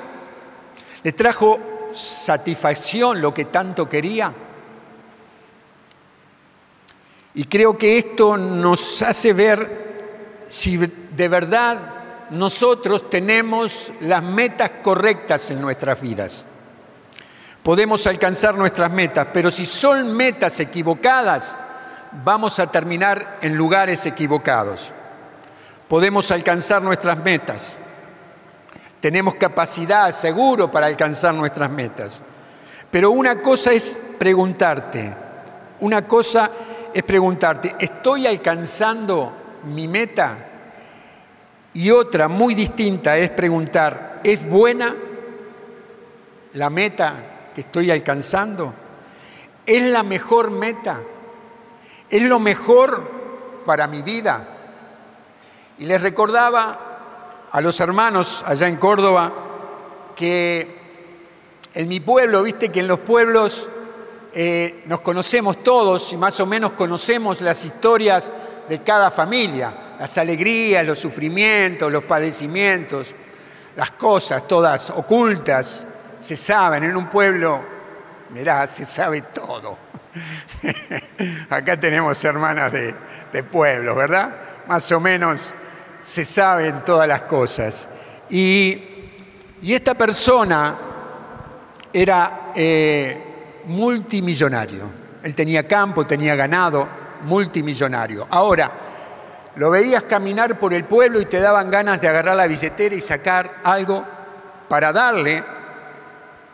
¿Le 1.03 1.11
trajo 1.11 1.89
satisfacción 1.93 3.21
lo 3.21 3.33
que 3.33 3.43
tanto 3.43 3.89
quería? 3.89 4.33
Y 7.33 7.43
creo 7.43 7.77
que 7.77 7.97
esto 7.97 8.37
nos 8.37 9.01
hace 9.01 9.33
ver 9.33 10.45
si 10.47 10.77
de 10.77 11.27
verdad 11.27 11.79
nosotros 12.29 13.09
tenemos 13.09 13.91
las 13.99 14.23
metas 14.23 14.71
correctas 14.81 15.51
en 15.51 15.59
nuestras 15.59 15.99
vidas. 15.99 16.45
Podemos 17.61 18.07
alcanzar 18.07 18.55
nuestras 18.55 18.89
metas, 18.89 19.27
pero 19.33 19.51
si 19.51 19.65
son 19.65 20.15
metas 20.15 20.61
equivocadas, 20.61 21.59
vamos 22.23 22.57
a 22.59 22.71
terminar 22.71 23.39
en 23.41 23.53
lugares 23.53 24.05
equivocados. 24.05 24.93
Podemos 25.93 26.31
alcanzar 26.31 26.81
nuestras 26.81 27.19
metas. 27.19 27.77
Tenemos 28.99 29.35
capacidad, 29.35 30.09
seguro, 30.09 30.71
para 30.71 30.87
alcanzar 30.87 31.35
nuestras 31.35 31.69
metas. 31.69 32.23
Pero 32.89 33.11
una 33.11 33.39
cosa 33.43 33.73
es 33.73 33.99
preguntarte, 34.17 35.13
una 35.81 36.07
cosa 36.07 36.49
es 36.91 37.03
preguntarte, 37.03 37.75
¿estoy 37.77 38.25
alcanzando 38.25 39.33
mi 39.65 39.87
meta? 39.87 40.35
Y 41.73 41.91
otra 41.91 42.27
muy 42.27 42.55
distinta 42.55 43.15
es 43.15 43.29
preguntar, 43.29 44.19
¿es 44.23 44.49
buena 44.49 44.95
la 46.53 46.71
meta 46.71 47.13
que 47.53 47.61
estoy 47.61 47.91
alcanzando? 47.91 48.73
¿Es 49.63 49.83
la 49.83 50.01
mejor 50.01 50.49
meta? 50.49 51.03
¿Es 52.09 52.23
lo 52.23 52.39
mejor 52.39 53.11
para 53.63 53.85
mi 53.85 54.01
vida? 54.01 54.52
Y 55.83 55.85
les 55.85 56.01
recordaba 56.01 57.47
a 57.51 57.59
los 57.59 57.77
hermanos 57.81 58.41
allá 58.47 58.69
en 58.69 58.77
Córdoba 58.77 59.33
que 60.15 60.79
en 61.73 61.89
mi 61.89 61.99
pueblo, 61.99 62.41
viste 62.41 62.69
que 62.69 62.79
en 62.79 62.87
los 62.87 62.99
pueblos 62.99 63.67
eh, 64.33 64.83
nos 64.85 65.01
conocemos 65.01 65.61
todos 65.61 66.13
y 66.13 66.15
más 66.15 66.39
o 66.39 66.45
menos 66.45 66.71
conocemos 66.71 67.41
las 67.41 67.65
historias 67.65 68.31
de 68.69 68.81
cada 68.81 69.11
familia, 69.11 69.95
las 69.99 70.17
alegrías, 70.17 70.85
los 70.85 70.99
sufrimientos, 70.99 71.91
los 71.91 72.05
padecimientos, 72.05 73.13
las 73.75 73.91
cosas 73.91 74.47
todas 74.47 74.89
ocultas, 74.89 75.85
se 76.17 76.37
saben. 76.37 76.85
En 76.85 76.95
un 76.95 77.09
pueblo, 77.09 77.59
mirá, 78.29 78.65
se 78.67 78.85
sabe 78.85 79.19
todo. 79.19 79.77
Acá 81.49 81.77
tenemos 81.77 82.23
hermanas 82.23 82.71
de, 82.71 82.95
de 83.33 83.43
pueblo, 83.43 83.95
¿verdad? 83.95 84.33
Más 84.65 84.89
o 84.93 85.01
menos 85.01 85.53
se 86.03 86.25
saben 86.25 86.83
todas 86.85 87.07
las 87.07 87.23
cosas. 87.23 87.87
Y, 88.29 88.89
esta 89.63 89.95
persona 89.95 90.77
era 91.93 92.51
eh, 92.53 93.63
multimillonario. 93.65 94.91
Él 95.23 95.33
tenía 95.33 95.65
campo, 95.65 96.05
tenía 96.05 96.35
ganado, 96.35 96.85
multimillonario. 97.21 98.27
Ahora, 98.29 98.71
lo 99.55 99.69
veías 99.69 100.03
caminar 100.03 100.59
por 100.59 100.73
el 100.73 100.83
pueblo 100.83 101.21
y 101.21 101.25
te 101.25 101.39
daban 101.39 101.71
ganas 101.71 102.01
de 102.01 102.09
agarrar 102.09 102.35
la 102.35 102.47
billetera 102.47 102.93
y 102.93 102.99
sacar 102.99 103.61
algo 103.63 104.03
para 104.67 104.91
darle, 104.91 105.41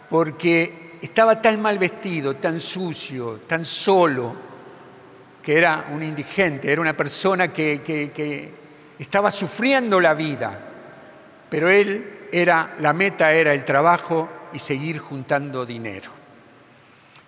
porque 0.08 1.00
estaba 1.02 1.42
tan 1.42 1.60
mal 1.60 1.80
vestido, 1.80 2.36
tan 2.36 2.60
sucio, 2.60 3.40
tan 3.48 3.66
solo, 3.66 4.36
que 5.42 5.58
era 5.58 5.88
un 5.92 6.04
indigente, 6.04 6.72
era 6.72 6.80
una 6.80 6.96
persona 6.96 7.48
que 7.48 7.82
estaba 9.00 9.32
sufriendo 9.32 10.00
la 10.00 10.14
vida, 10.14 10.60
pero 11.50 11.70
él 11.70 12.28
era, 12.32 12.76
la 12.80 12.94
meta 12.94 13.32
era 13.32 13.54
el 13.54 13.66
trabajo 13.66 14.30
y 14.54 14.60
seguir 14.60 15.00
juntando 15.00 15.66
dinero. 15.66 16.12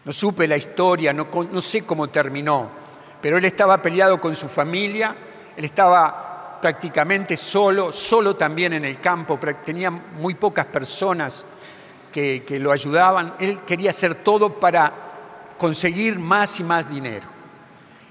No 0.03 0.11
supe 0.11 0.47
la 0.47 0.57
historia, 0.57 1.13
no, 1.13 1.61
sé 1.61 1.83
cómo 1.83 2.09
terminó, 2.09 2.69
pero 3.21 3.37
él 3.37 3.45
estaba 3.45 3.81
peleado 3.81 4.19
con 4.19 4.35
su 4.35 4.47
familia, 4.49 5.15
él 5.55 5.63
estaba 5.63 6.59
prácticamente 6.61 7.37
solo, 7.37 7.91
solo 7.91 8.35
también 8.35 8.73
en 8.73 8.85
el 8.85 8.99
campo, 8.99 9.39
tenía 9.63 9.89
muy 9.89 10.35
pocas 10.35 10.65
personas 10.65 11.45
que, 12.11 12.43
que 12.45 12.59
lo 12.59 12.71
ayudaban, 12.71 13.35
él 13.39 13.61
quería 13.65 13.91
hacer 13.91 14.15
todo 14.15 14.59
para 14.59 14.91
conseguir 15.57 16.19
más 16.19 16.59
y 16.59 16.63
más 16.63 16.89
dinero. 16.89 17.27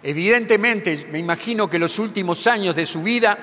Evidentemente, 0.03 1.09
me 1.13 1.19
imagino 1.19 1.69
que 1.69 1.79
los 1.79 1.99
últimos 1.99 2.47
años 2.47 2.75
de 2.75 2.87
su 2.87 3.03
vida, 3.03 3.37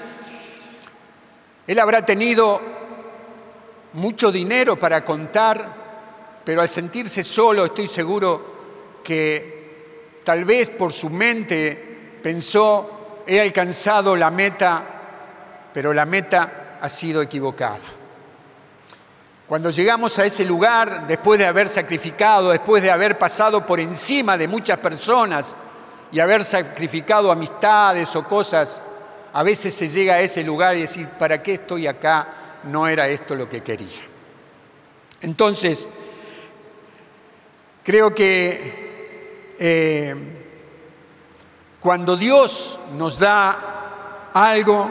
él 1.67 1.79
habrá 1.79 2.05
tenido 2.05 2.61
mucho 3.93 4.31
dinero 4.31 4.77
para 4.77 5.03
contar, 5.03 6.41
pero 6.43 6.61
al 6.61 6.69
sentirse 6.69 7.23
solo, 7.23 7.65
estoy 7.65 7.87
seguro 7.87 8.57
que 9.03 10.21
tal 10.23 10.45
vez 10.45 10.69
por 10.69 10.93
su 10.93 11.09
mente 11.09 12.19
pensó, 12.23 13.23
he 13.27 13.41
alcanzado 13.41 14.15
la 14.15 14.31
meta, 14.31 14.83
pero 15.73 15.93
la 15.93 16.05
meta 16.05 16.77
ha 16.81 16.89
sido 16.89 17.21
equivocada. 17.21 17.79
Cuando 19.47 19.69
llegamos 19.69 20.17
a 20.19 20.25
ese 20.25 20.45
lugar, 20.45 21.07
después 21.07 21.39
de 21.39 21.45
haber 21.45 21.69
sacrificado, 21.69 22.51
después 22.51 22.81
de 22.83 22.91
haber 22.91 23.17
pasado 23.17 23.65
por 23.65 23.79
encima 23.79 24.37
de 24.37 24.47
muchas 24.47 24.77
personas, 24.79 25.55
y 26.11 26.19
haber 26.19 26.43
sacrificado 26.43 27.31
amistades 27.31 28.15
o 28.15 28.23
cosas, 28.23 28.81
a 29.37 29.43
veces 29.43 29.75
se 29.75 29.87
llega 29.87 30.15
a 30.15 30.21
ese 30.21 30.43
lugar 30.43 30.75
y 30.75 30.81
decir, 30.81 31.07
¿para 31.09 31.43
qué 31.43 31.53
estoy 31.53 31.85
acá? 31.85 32.27
No 32.63 32.87
era 32.87 33.07
esto 33.07 33.35
lo 33.35 33.47
que 33.47 33.61
quería. 33.61 34.01
Entonces, 35.21 35.87
creo 37.83 38.15
que 38.15 39.53
eh, 39.59 40.15
cuando 41.79 42.17
Dios 42.17 42.79
nos 42.97 43.19
da 43.19 44.31
algo, 44.33 44.89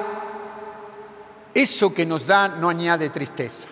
eso 1.52 1.92
que 1.92 2.06
nos 2.06 2.24
da 2.24 2.46
no 2.46 2.68
añade 2.68 3.10
tristeza. 3.10 3.66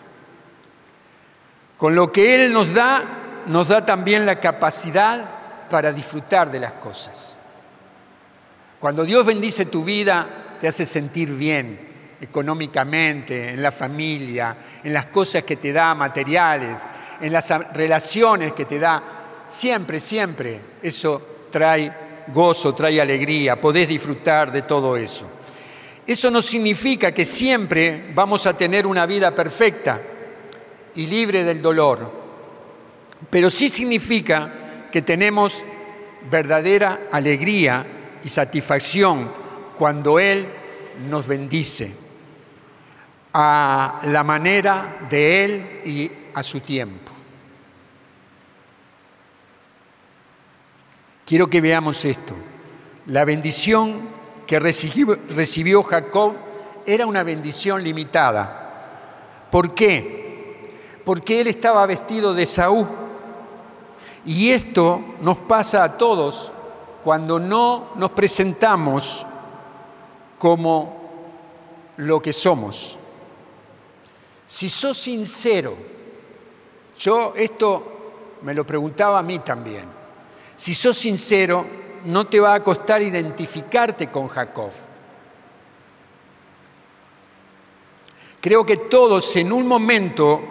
Con 1.79 1.95
lo 1.95 2.11
que 2.11 2.35
Él 2.35 2.53
nos 2.53 2.75
da, 2.75 3.05
nos 3.47 3.69
da 3.69 3.85
también 3.85 4.27
la 4.27 4.41
capacidad 4.41 5.25
para 5.71 5.93
disfrutar 5.93 6.51
de 6.51 6.59
las 6.59 6.73
cosas. 6.73 7.39
Cuando 8.81 9.05
Dios 9.05 9.25
bendice 9.25 9.67
tu 9.67 9.85
vida, 9.85 10.44
te 10.65 10.69
hace 10.69 10.87
sentir 10.87 11.29
bien 11.29 11.79
económicamente, 12.23 13.51
en 13.51 13.61
la 13.61 13.71
familia, 13.71 14.57
en 14.83 14.95
las 14.95 15.09
cosas 15.09 15.43
que 15.43 15.57
te 15.57 15.75
da 15.75 15.95
materiales, 15.95 16.87
en 17.21 17.31
las 17.31 17.51
relaciones 17.75 18.55
que 18.55 18.65
te 18.65 18.79
da. 18.79 19.45
Siempre, 19.47 20.01
siempre 20.01 20.59
eso 20.83 21.49
trae 21.51 21.93
gozo, 22.29 22.75
trae 22.75 22.99
alegría, 22.99 23.61
podés 23.61 23.87
disfrutar 23.87 24.51
de 24.51 24.63
todo 24.63 24.97
eso. 24.97 25.27
Eso 26.07 26.31
no 26.31 26.41
significa 26.41 27.13
que 27.13 27.27
siempre 27.27 28.11
vamos 28.15 28.47
a 28.47 28.57
tener 28.57 28.87
una 28.87 29.05
vida 29.05 29.35
perfecta 29.35 30.01
y 30.95 31.07
libre 31.07 31.45
del 31.45 31.61
dolor, 31.61 32.11
pero 33.29 33.51
sí 33.51 33.69
significa 33.69 34.89
que 34.91 35.03
tenemos 35.03 35.63
verdadera 36.31 37.01
alegría 37.13 37.85
y 38.25 38.31
satisfacción 38.31 39.44
cuando 39.77 40.19
Él 40.19 40.49
nos 41.09 41.27
bendice 41.27 41.93
a 43.33 44.01
la 44.05 44.23
manera 44.23 45.07
de 45.11 45.45
Él 45.45 45.81
y 45.85 46.11
a 46.35 46.43
su 46.43 46.61
tiempo. 46.61 47.13
Quiero 51.25 51.49
que 51.49 51.61
veamos 51.61 52.05
esto. 52.05 52.35
La 53.07 53.25
bendición 53.25 54.01
que 54.47 54.61
recibió, 54.61 55.83
Jacob 55.83 56.35
era 56.85 57.07
una 57.07 57.23
bendición 57.23 57.83
limitada. 57.83 59.47
¿Por 59.51 59.75
qué? 59.75 60.71
Porque 61.05 61.41
él 61.41 61.47
estaba 61.47 61.87
vestido 61.87 62.35
de 62.35 62.47
Saúl 62.47 62.87
y 64.27 64.51
esto 64.51 65.03
nos 65.21 65.39
pasa 65.39 65.85
a 65.85 65.97
todos 65.97 66.53
cuando 67.03 67.39
no 67.39 67.91
nos 67.97 68.11
presentamos 68.11 69.27
como 70.45 70.95
lo 71.97 72.21
que 72.21 72.35
somos. 72.35 72.99
Si 74.47 74.69
sos 74.69 74.99
sincero, 74.99 75.75
yo 76.99 77.33
esto 77.35 78.37
me 78.43 78.53
lo 78.53 78.67
preguntaba 78.67 79.21
a 79.21 79.23
mí 79.23 79.39
también, 79.39 79.87
si 80.55 80.75
sos 80.75 80.99
sincero, 80.99 81.65
no 82.05 82.27
te 82.27 82.41
va 82.41 82.53
a 82.53 82.63
costar 82.63 83.01
identificarte 83.01 84.11
con 84.11 84.29
Jacob. 84.29 84.71
Creo 88.39 88.67
que 88.67 88.77
todos 88.77 89.35
en 89.37 89.51
un 89.51 89.67
momento 89.67 90.43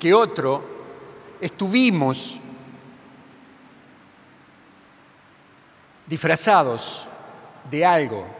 que 0.00 0.12
otro 0.12 0.64
estuvimos 1.40 2.40
disfrazados 6.08 7.06
de 7.70 7.86
algo 7.86 8.39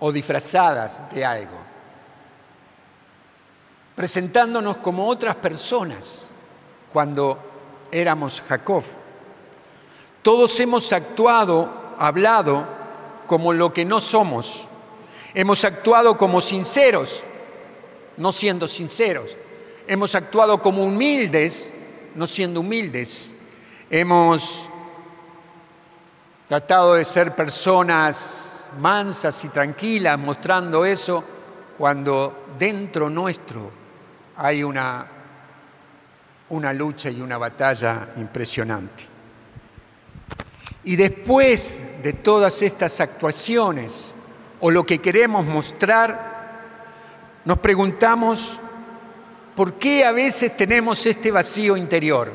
o 0.00 0.10
disfrazadas 0.10 1.02
de 1.12 1.24
algo, 1.24 1.58
presentándonos 3.94 4.78
como 4.78 5.06
otras 5.06 5.36
personas 5.36 6.30
cuando 6.92 7.38
éramos 7.92 8.42
Jacob. 8.48 8.82
Todos 10.22 10.58
hemos 10.60 10.92
actuado, 10.92 11.70
hablado 11.98 12.66
como 13.26 13.52
lo 13.52 13.72
que 13.72 13.84
no 13.84 14.00
somos. 14.00 14.66
Hemos 15.34 15.64
actuado 15.64 16.18
como 16.18 16.40
sinceros, 16.40 17.22
no 18.16 18.32
siendo 18.32 18.66
sinceros. 18.66 19.36
Hemos 19.86 20.14
actuado 20.14 20.60
como 20.60 20.84
humildes, 20.84 21.72
no 22.14 22.26
siendo 22.26 22.60
humildes. 22.60 23.32
Hemos 23.90 24.66
tratado 26.48 26.94
de 26.94 27.04
ser 27.04 27.34
mansas 28.78 29.44
y 29.44 29.48
tranquilas, 29.48 30.18
mostrando 30.18 30.84
eso, 30.84 31.24
cuando 31.78 32.46
dentro 32.58 33.08
nuestro 33.08 33.70
hay 34.36 34.62
una, 34.62 35.06
una 36.50 36.72
lucha 36.72 37.10
y 37.10 37.20
una 37.20 37.38
batalla 37.38 38.10
impresionante. 38.16 39.04
Y 40.84 40.96
después 40.96 41.82
de 42.02 42.14
todas 42.14 42.62
estas 42.62 43.00
actuaciones 43.00 44.14
o 44.60 44.70
lo 44.70 44.84
que 44.84 44.98
queremos 44.98 45.44
mostrar, 45.44 46.30
nos 47.44 47.58
preguntamos 47.58 48.60
por 49.54 49.74
qué 49.74 50.04
a 50.04 50.12
veces 50.12 50.56
tenemos 50.56 51.04
este 51.06 51.30
vacío 51.30 51.76
interior. 51.76 52.34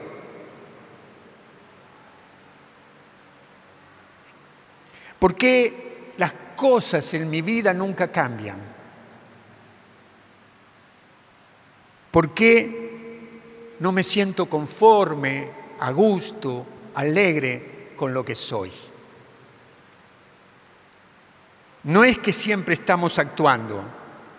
¿Por 5.18 5.34
qué 5.34 5.85
cosas 6.56 7.14
en 7.14 7.30
mi 7.30 7.42
vida 7.42 7.74
nunca 7.74 8.12
cambian? 8.12 8.60
¿Por 12.12 12.34
qué 12.34 13.40
no 13.80 13.92
me 13.92 14.04
siento 14.04 14.46
conforme, 14.46 15.50
a 15.80 15.92
gusto, 15.92 16.66
alegre 16.94 17.92
con 17.96 18.14
lo 18.14 18.24
que 18.24 18.36
soy? 18.36 18.72
No 21.84 22.04
es 22.04 22.18
que 22.18 22.34
siempre 22.34 22.74
estamos 22.74 23.20
actuando, 23.20 23.84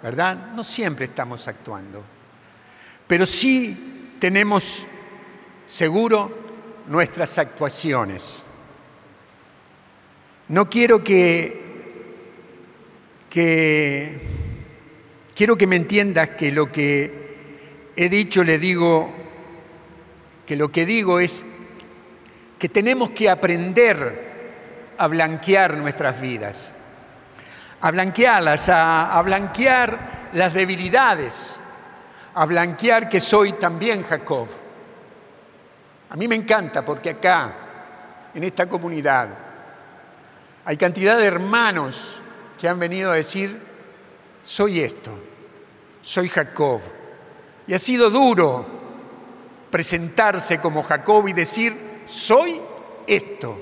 ¿verdad? 0.02 0.52
No 0.54 0.64
siempre 0.64 1.04
estamos 1.04 1.46
actuando, 1.46 2.02
pero 3.06 3.24
sí 3.24 4.16
tenemos 4.18 4.86
seguro 5.64 6.46
nuestras 6.88 7.38
actuaciones. 7.38 8.44
No 10.48 10.70
quiero 10.70 11.02
que, 11.04 11.65
que 13.30 14.18
quiero 15.34 15.56
que 15.56 15.66
me 15.66 15.76
entiendas 15.76 16.30
que 16.30 16.52
lo 16.52 16.70
que 16.70 17.92
he 17.96 18.08
dicho 18.08 18.44
le 18.44 18.58
digo 18.58 19.12
que 20.46 20.56
lo 20.56 20.70
que 20.70 20.86
digo 20.86 21.18
es 21.18 21.44
que 22.58 22.68
tenemos 22.68 23.10
que 23.10 23.28
aprender 23.28 24.94
a 24.96 25.06
blanquear 25.08 25.76
nuestras 25.76 26.20
vidas 26.20 26.74
a 27.80 27.90
blanquearlas, 27.90 28.68
a, 28.68 29.20
blanquear 29.22 30.28
las 30.32 30.52
debilidades, 30.52 31.58
a 32.34 32.44
blanquear 32.44 33.08
que 33.08 33.20
soy 33.20 33.52
también 33.52 34.02
Jacob. 34.02 34.48
A 36.10 36.16
mí 36.16 36.28
me 36.28 36.36
encanta 36.36 36.84
porque 36.84 37.10
acá, 37.10 37.54
en 38.34 38.44
esta 38.44 38.68
comunidad, 38.68 39.28
hay 40.64 40.76
cantidad 40.76 41.18
de 41.18 41.26
hermanos 41.26 42.15
que 42.58 42.68
han 42.68 42.78
venido 42.78 43.10
a 43.12 43.16
decir, 43.16 43.58
soy 44.42 44.80
esto, 44.80 45.12
soy 46.02 46.28
Jacob. 46.28 46.80
Y 47.66 47.74
ha 47.74 47.78
sido 47.78 48.10
duro 48.10 48.66
presentarse 49.70 50.60
como 50.60 50.82
Jacob 50.82 51.28
y 51.28 51.32
decir, 51.32 51.76
soy 52.06 52.60
esto. 53.06 53.60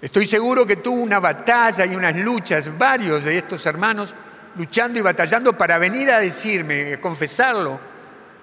Estoy 0.00 0.26
seguro 0.26 0.66
que 0.66 0.76
tuvo 0.76 1.02
una 1.02 1.18
batalla 1.18 1.84
y 1.86 1.96
unas 1.96 2.14
luchas, 2.16 2.76
varios 2.78 3.24
de 3.24 3.38
estos 3.38 3.66
hermanos 3.66 4.14
luchando 4.56 4.98
y 4.98 5.02
batallando 5.02 5.56
para 5.56 5.78
venir 5.78 6.10
a 6.10 6.20
decirme, 6.20 6.94
a 6.94 7.00
confesarlo. 7.00 7.78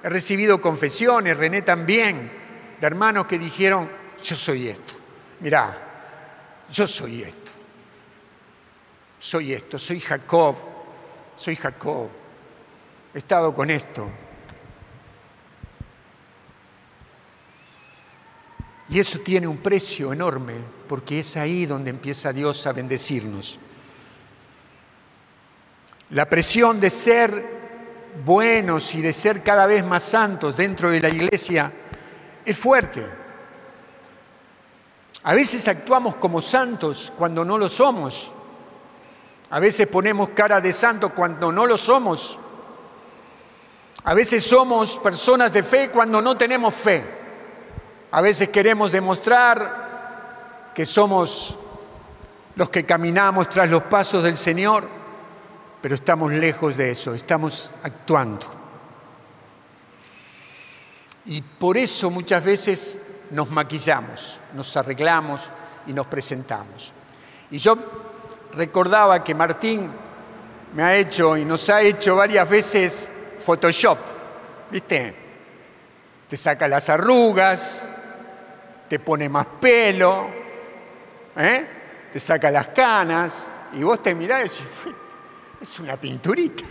He 0.03 0.09
recibido 0.09 0.59
confesiones, 0.59 1.37
René 1.37 1.61
también, 1.61 2.31
de 2.79 2.87
hermanos 2.87 3.25
que 3.25 3.39
dijeron, 3.39 3.89
yo 4.21 4.35
soy 4.35 4.69
esto. 4.69 4.93
Mirá, 5.39 5.77
yo 6.69 6.85
soy 6.87 7.23
esto. 7.23 7.42
Soy 9.23 9.53
esto, 9.53 9.79
soy 9.79 10.01
Jacob, 10.01 10.57
soy 11.38 11.55
Jacob. 11.55 12.09
He 13.13 13.19
estado 13.19 13.53
con 13.53 13.69
esto. 13.69 14.05
Y 18.89 18.99
eso 18.99 19.19
tiene 19.19 19.47
un 19.47 19.59
precio 19.59 20.12
enorme, 20.12 20.55
porque 20.89 21.19
es 21.19 21.38
ahí 21.38 21.65
donde 21.65 21.89
empieza 21.89 22.33
Dios 22.33 22.67
a 22.67 22.73
bendecirnos. 22.73 23.57
La 26.09 26.29
presión 26.29 26.81
de 26.81 26.89
ser 26.89 27.45
buenos 28.25 28.93
y 28.93 29.01
de 29.01 29.13
ser 29.13 29.41
cada 29.41 29.65
vez 29.67 29.86
más 29.86 30.03
santos 30.03 30.57
dentro 30.57 30.89
de 30.89 30.99
la 30.99 31.07
iglesia 31.07 31.71
es 32.43 32.57
fuerte. 32.57 33.07
A 35.23 35.33
veces 35.33 35.65
actuamos 35.69 36.17
como 36.17 36.41
santos 36.41 37.13
cuando 37.17 37.45
no 37.45 37.57
lo 37.57 37.69
somos. 37.69 38.29
A 39.53 39.59
veces 39.59 39.85
ponemos 39.85 40.29
cara 40.29 40.59
de 40.59 40.73
santo 40.73 41.09
cuando 41.09 41.51
no 41.51 41.67
lo 41.67 41.77
somos. 41.77 42.39
A 44.03 44.15
veces 44.15 44.43
somos 44.43 44.97
personas 44.97 45.53
de 45.53 45.61
fe 45.61 45.91
cuando 45.91 46.23
no 46.23 46.35
tenemos 46.35 46.73
fe. 46.73 47.05
A 48.09 48.19
veces 48.19 48.49
queremos 48.49 48.91
demostrar 48.91 50.71
que 50.73 50.87
somos 50.87 51.55
los 52.55 52.71
que 52.71 52.83
caminamos 52.83 53.47
tras 53.47 53.69
los 53.69 53.83
pasos 53.83 54.23
del 54.23 54.37
Señor, 54.37 54.87
pero 55.83 55.93
estamos 55.93 56.31
lejos 56.31 56.75
de 56.75 56.89
eso, 56.89 57.13
estamos 57.13 57.75
actuando. 57.83 58.47
Y 61.25 61.43
por 61.43 61.77
eso 61.77 62.09
muchas 62.09 62.43
veces 62.43 62.97
nos 63.29 63.51
maquillamos, 63.51 64.39
nos 64.55 64.75
arreglamos 64.75 65.51
y 65.85 65.93
nos 65.93 66.07
presentamos. 66.07 66.91
Y 67.51 67.59
yo 67.59 67.77
recordaba 68.53 69.23
que 69.23 69.35
Martín 69.35 69.89
me 70.73 70.83
ha 70.83 70.95
hecho 70.95 71.37
y 71.37 71.45
nos 71.45 71.69
ha 71.69 71.81
hecho 71.81 72.15
varias 72.15 72.49
veces 72.49 73.11
Photoshop, 73.45 73.97
¿viste? 74.71 75.15
Te 76.29 76.37
saca 76.37 76.67
las 76.67 76.89
arrugas, 76.89 77.87
te 78.87 78.99
pone 78.99 79.29
más 79.29 79.45
pelo, 79.59 80.27
¿eh? 81.35 81.67
te 82.11 82.19
saca 82.19 82.49
las 82.49 82.67
canas, 82.69 83.47
y 83.73 83.83
vos 83.83 84.01
te 84.01 84.13
mirás 84.13 84.39
y 84.41 84.63
decís, 84.63 84.95
es 85.61 85.79
una 85.79 85.97
pinturita. 85.97 86.63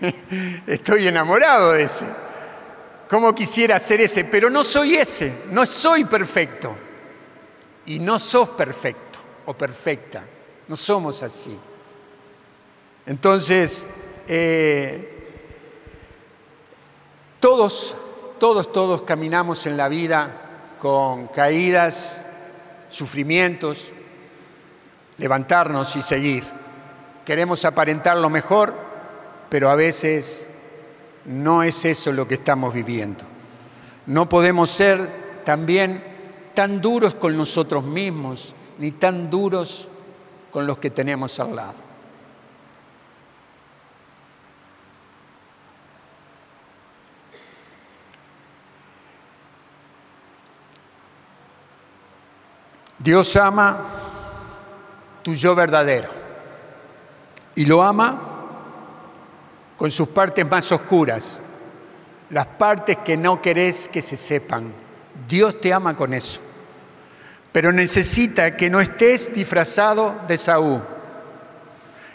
Estoy 0.66 1.08
enamorado 1.08 1.72
de 1.72 1.82
ese. 1.82 2.06
¿Cómo 3.08 3.34
quisiera 3.34 3.78
ser 3.78 4.00
ese? 4.00 4.24
Pero 4.24 4.50
no 4.50 4.64
soy 4.64 4.96
ese, 4.96 5.32
no 5.50 5.66
soy 5.66 6.04
perfecto. 6.04 6.76
Y 7.86 7.98
no 7.98 8.18
sos 8.18 8.50
perfecto 8.50 9.18
o 9.46 9.54
perfecta, 9.54 10.22
no 10.68 10.76
somos 10.76 11.22
así. 11.22 11.56
Entonces, 13.06 13.86
eh, 14.26 15.10
todos, 17.40 17.94
todos, 18.38 18.72
todos 18.72 19.02
caminamos 19.02 19.66
en 19.66 19.76
la 19.76 19.88
vida 19.88 20.76
con 20.78 21.26
caídas, 21.28 22.24
sufrimientos, 22.88 23.92
levantarnos 25.18 25.94
y 25.96 26.02
seguir. 26.02 26.44
Queremos 27.24 27.64
aparentar 27.64 28.16
lo 28.16 28.30
mejor, 28.30 28.74
pero 29.48 29.70
a 29.70 29.74
veces 29.74 30.48
no 31.26 31.62
es 31.62 31.84
eso 31.84 32.12
lo 32.12 32.26
que 32.26 32.34
estamos 32.34 32.72
viviendo. 32.72 33.24
No 34.06 34.28
podemos 34.28 34.70
ser 34.70 35.42
también 35.44 36.02
tan 36.54 36.80
duros 36.80 37.14
con 37.14 37.36
nosotros 37.36 37.84
mismos, 37.84 38.54
ni 38.78 38.92
tan 38.92 39.30
duros 39.30 39.88
con 40.54 40.68
los 40.68 40.78
que 40.78 40.88
tenemos 40.88 41.40
al 41.40 41.56
lado. 41.56 41.74
Dios 53.00 53.34
ama 53.34 53.78
tu 55.24 55.34
yo 55.34 55.56
verdadero 55.56 56.08
y 57.56 57.64
lo 57.64 57.82
ama 57.82 58.16
con 59.76 59.90
sus 59.90 60.06
partes 60.06 60.48
más 60.48 60.70
oscuras, 60.70 61.40
las 62.30 62.46
partes 62.46 62.98
que 62.98 63.16
no 63.16 63.42
querés 63.42 63.88
que 63.88 64.00
se 64.00 64.16
sepan. 64.16 64.72
Dios 65.26 65.60
te 65.60 65.74
ama 65.74 65.96
con 65.96 66.14
eso, 66.14 66.40
pero 67.54 67.70
necesita 67.70 68.56
que 68.56 68.68
no 68.68 68.80
estés 68.80 69.32
disfrazado 69.32 70.22
de 70.26 70.36
Saúl, 70.36 70.82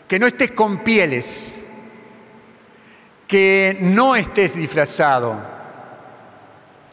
que 0.05 0.19
no 0.19 0.27
estés 0.27 0.51
con 0.51 0.79
pieles, 0.79 1.61
que 3.25 3.77
no 3.79 4.17
estés 4.17 4.53
disfrazado, 4.53 5.39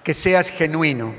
que 0.05 0.15
seas 0.15 0.51
genuino. 0.51 1.13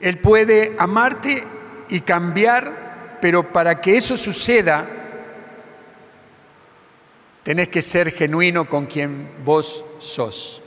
Él 0.00 0.18
puede 0.18 0.76
amarte 0.78 1.42
y 1.88 2.00
cambiar, 2.02 3.18
pero 3.20 3.52
para 3.52 3.80
que 3.80 3.96
eso 3.96 4.16
suceda, 4.16 4.86
tenés 7.42 7.70
que 7.70 7.82
ser 7.82 8.12
genuino 8.12 8.68
con 8.68 8.86
quien 8.86 9.32
vos 9.44 9.84
sos. 9.98 10.62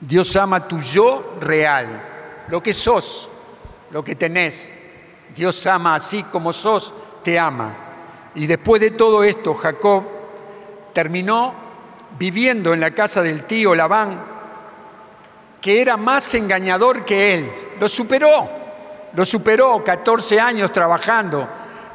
Dios 0.00 0.34
ama 0.34 0.66
tu 0.66 0.80
yo 0.80 1.36
real, 1.42 2.02
lo 2.48 2.62
que 2.62 2.72
sos, 2.72 3.28
lo 3.92 4.02
que 4.02 4.16
tenés. 4.16 4.72
Dios 5.36 5.66
ama 5.66 5.94
así 5.94 6.24
como 6.24 6.52
sos, 6.52 6.92
te 7.22 7.38
ama. 7.38 7.74
Y 8.34 8.46
después 8.46 8.80
de 8.80 8.92
todo 8.92 9.22
esto, 9.22 9.54
Jacob 9.54 10.02
terminó 10.92 11.54
viviendo 12.18 12.74
en 12.74 12.80
la 12.80 12.90
casa 12.90 13.22
del 13.22 13.44
tío 13.44 13.74
Labán, 13.74 14.20
que 15.60 15.80
era 15.80 15.96
más 15.96 16.34
engañador 16.34 17.04
que 17.04 17.34
él. 17.34 17.52
Lo 17.78 17.88
superó. 17.88 18.48
Lo 19.14 19.24
superó 19.26 19.84
14 19.84 20.40
años 20.40 20.72
trabajando. 20.72 21.46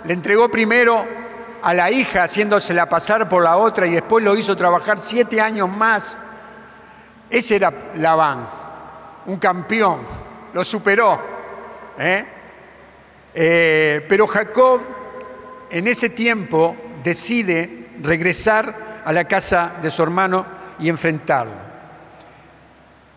Le 0.05 0.13
entregó 0.13 0.49
primero 0.49 1.03
a 1.63 1.73
la 1.73 1.89
hija 1.89 2.23
haciéndosela 2.23 2.87
pasar 2.87 3.27
por 3.27 3.43
la 3.43 3.57
otra 3.57 3.87
y 3.87 3.91
después 3.91 4.23
lo 4.23 4.35
hizo 4.35 4.55
trabajar 4.55 4.99
siete 4.99 5.41
años 5.41 5.67
más. 5.67 6.19
Ese 7.29 7.55
era 7.55 7.73
Labán, 7.95 8.47
un 9.25 9.37
campeón, 9.37 9.99
lo 10.53 10.63
superó. 10.63 11.36
¿Eh? 11.97 12.25
Eh, 13.33 14.05
pero 14.07 14.27
Jacob 14.27 14.81
en 15.69 15.87
ese 15.87 16.09
tiempo 16.09 16.75
decide 17.03 17.87
regresar 18.01 19.01
a 19.05 19.11
la 19.11 19.25
casa 19.25 19.73
de 19.81 19.91
su 19.91 20.03
hermano 20.03 20.45
y 20.79 20.89
enfrentarlo. 20.89 21.67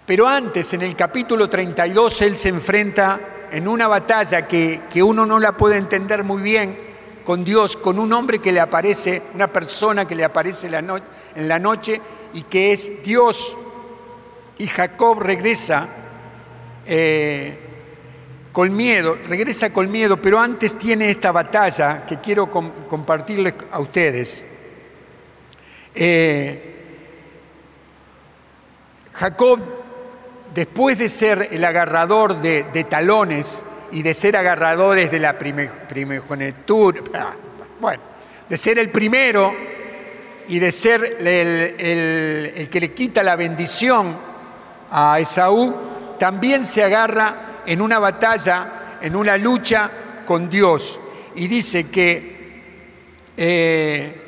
Pero 0.06 0.26
antes, 0.26 0.72
en 0.74 0.82
el 0.82 0.96
capítulo 0.96 1.48
32, 1.48 2.22
él 2.22 2.36
se 2.36 2.48
enfrenta 2.48 3.20
en 3.52 3.68
una 3.68 3.86
batalla 3.88 4.46
que, 4.46 4.80
uno 5.02 5.24
no 5.24 5.38
la 5.38 5.56
puede 5.56 5.76
entender 5.76 6.24
muy 6.24 6.42
bien 6.42 6.78
con 7.24 7.44
Dios, 7.44 7.76
con 7.76 7.98
un 7.98 8.12
hombre 8.12 8.40
que 8.40 8.52
le 8.52 8.60
aparece, 8.60 9.22
una 9.34 9.46
persona 9.46 10.06
que 10.06 10.14
le 10.14 10.24
aparece 10.24 10.68
en 10.68 11.48
la 11.48 11.58
noche 11.58 12.00
y 12.32 12.42
que 12.42 12.72
es 12.72 13.02
Dios. 13.04 13.56
Y 14.58 14.66
Jacob 14.66 15.20
regresa 15.20 15.88
eh, 16.86 17.69
con 18.52 18.74
miedo, 18.74 19.18
regresa 19.26 19.72
con 19.72 19.90
miedo, 19.90 20.16
pero 20.16 20.40
antes 20.40 20.76
tiene 20.76 21.10
esta 21.10 21.32
batalla 21.32 22.04
que 22.06 22.18
quiero 22.20 22.50
compartirles 22.50 23.54
a 23.70 23.78
ustedes. 23.78 24.44
Eh, 25.94 26.66
Jacob 29.12 29.60
después 30.54 30.98
de 30.98 31.08
ser 31.08 31.48
el 31.52 31.64
agarrador 31.64 32.40
de, 32.40 32.84
talones 32.88 33.64
y 33.92 34.02
de 34.02 34.14
ser 34.14 34.36
agarradores 34.36 35.10
de 35.10 35.18
la 35.20 35.38
primogenitura, 35.38 37.02
bueno, 37.80 38.02
de 38.48 38.56
ser 38.56 38.78
el 38.78 38.90
primero 38.90 39.54
y 40.48 40.58
de 40.58 40.72
ser 40.72 41.16
el, 41.20 41.28
el, 42.56 42.68
que 42.68 42.80
le 42.80 42.92
quita 42.92 43.22
la 43.22 43.36
bendición 43.36 44.16
a 44.90 45.20
Esaú, 45.20 45.74
también 46.18 46.64
se 46.64 46.82
agarra 46.82 47.49
en 47.70 47.80
una 47.80 48.00
batalla, 48.00 48.98
en 49.00 49.14
una 49.14 49.36
lucha 49.36 49.88
con 50.26 50.50
Dios. 50.50 50.98
Y 51.36 51.46
dice 51.46 51.88
que 51.88 52.40
eh, 53.36 54.20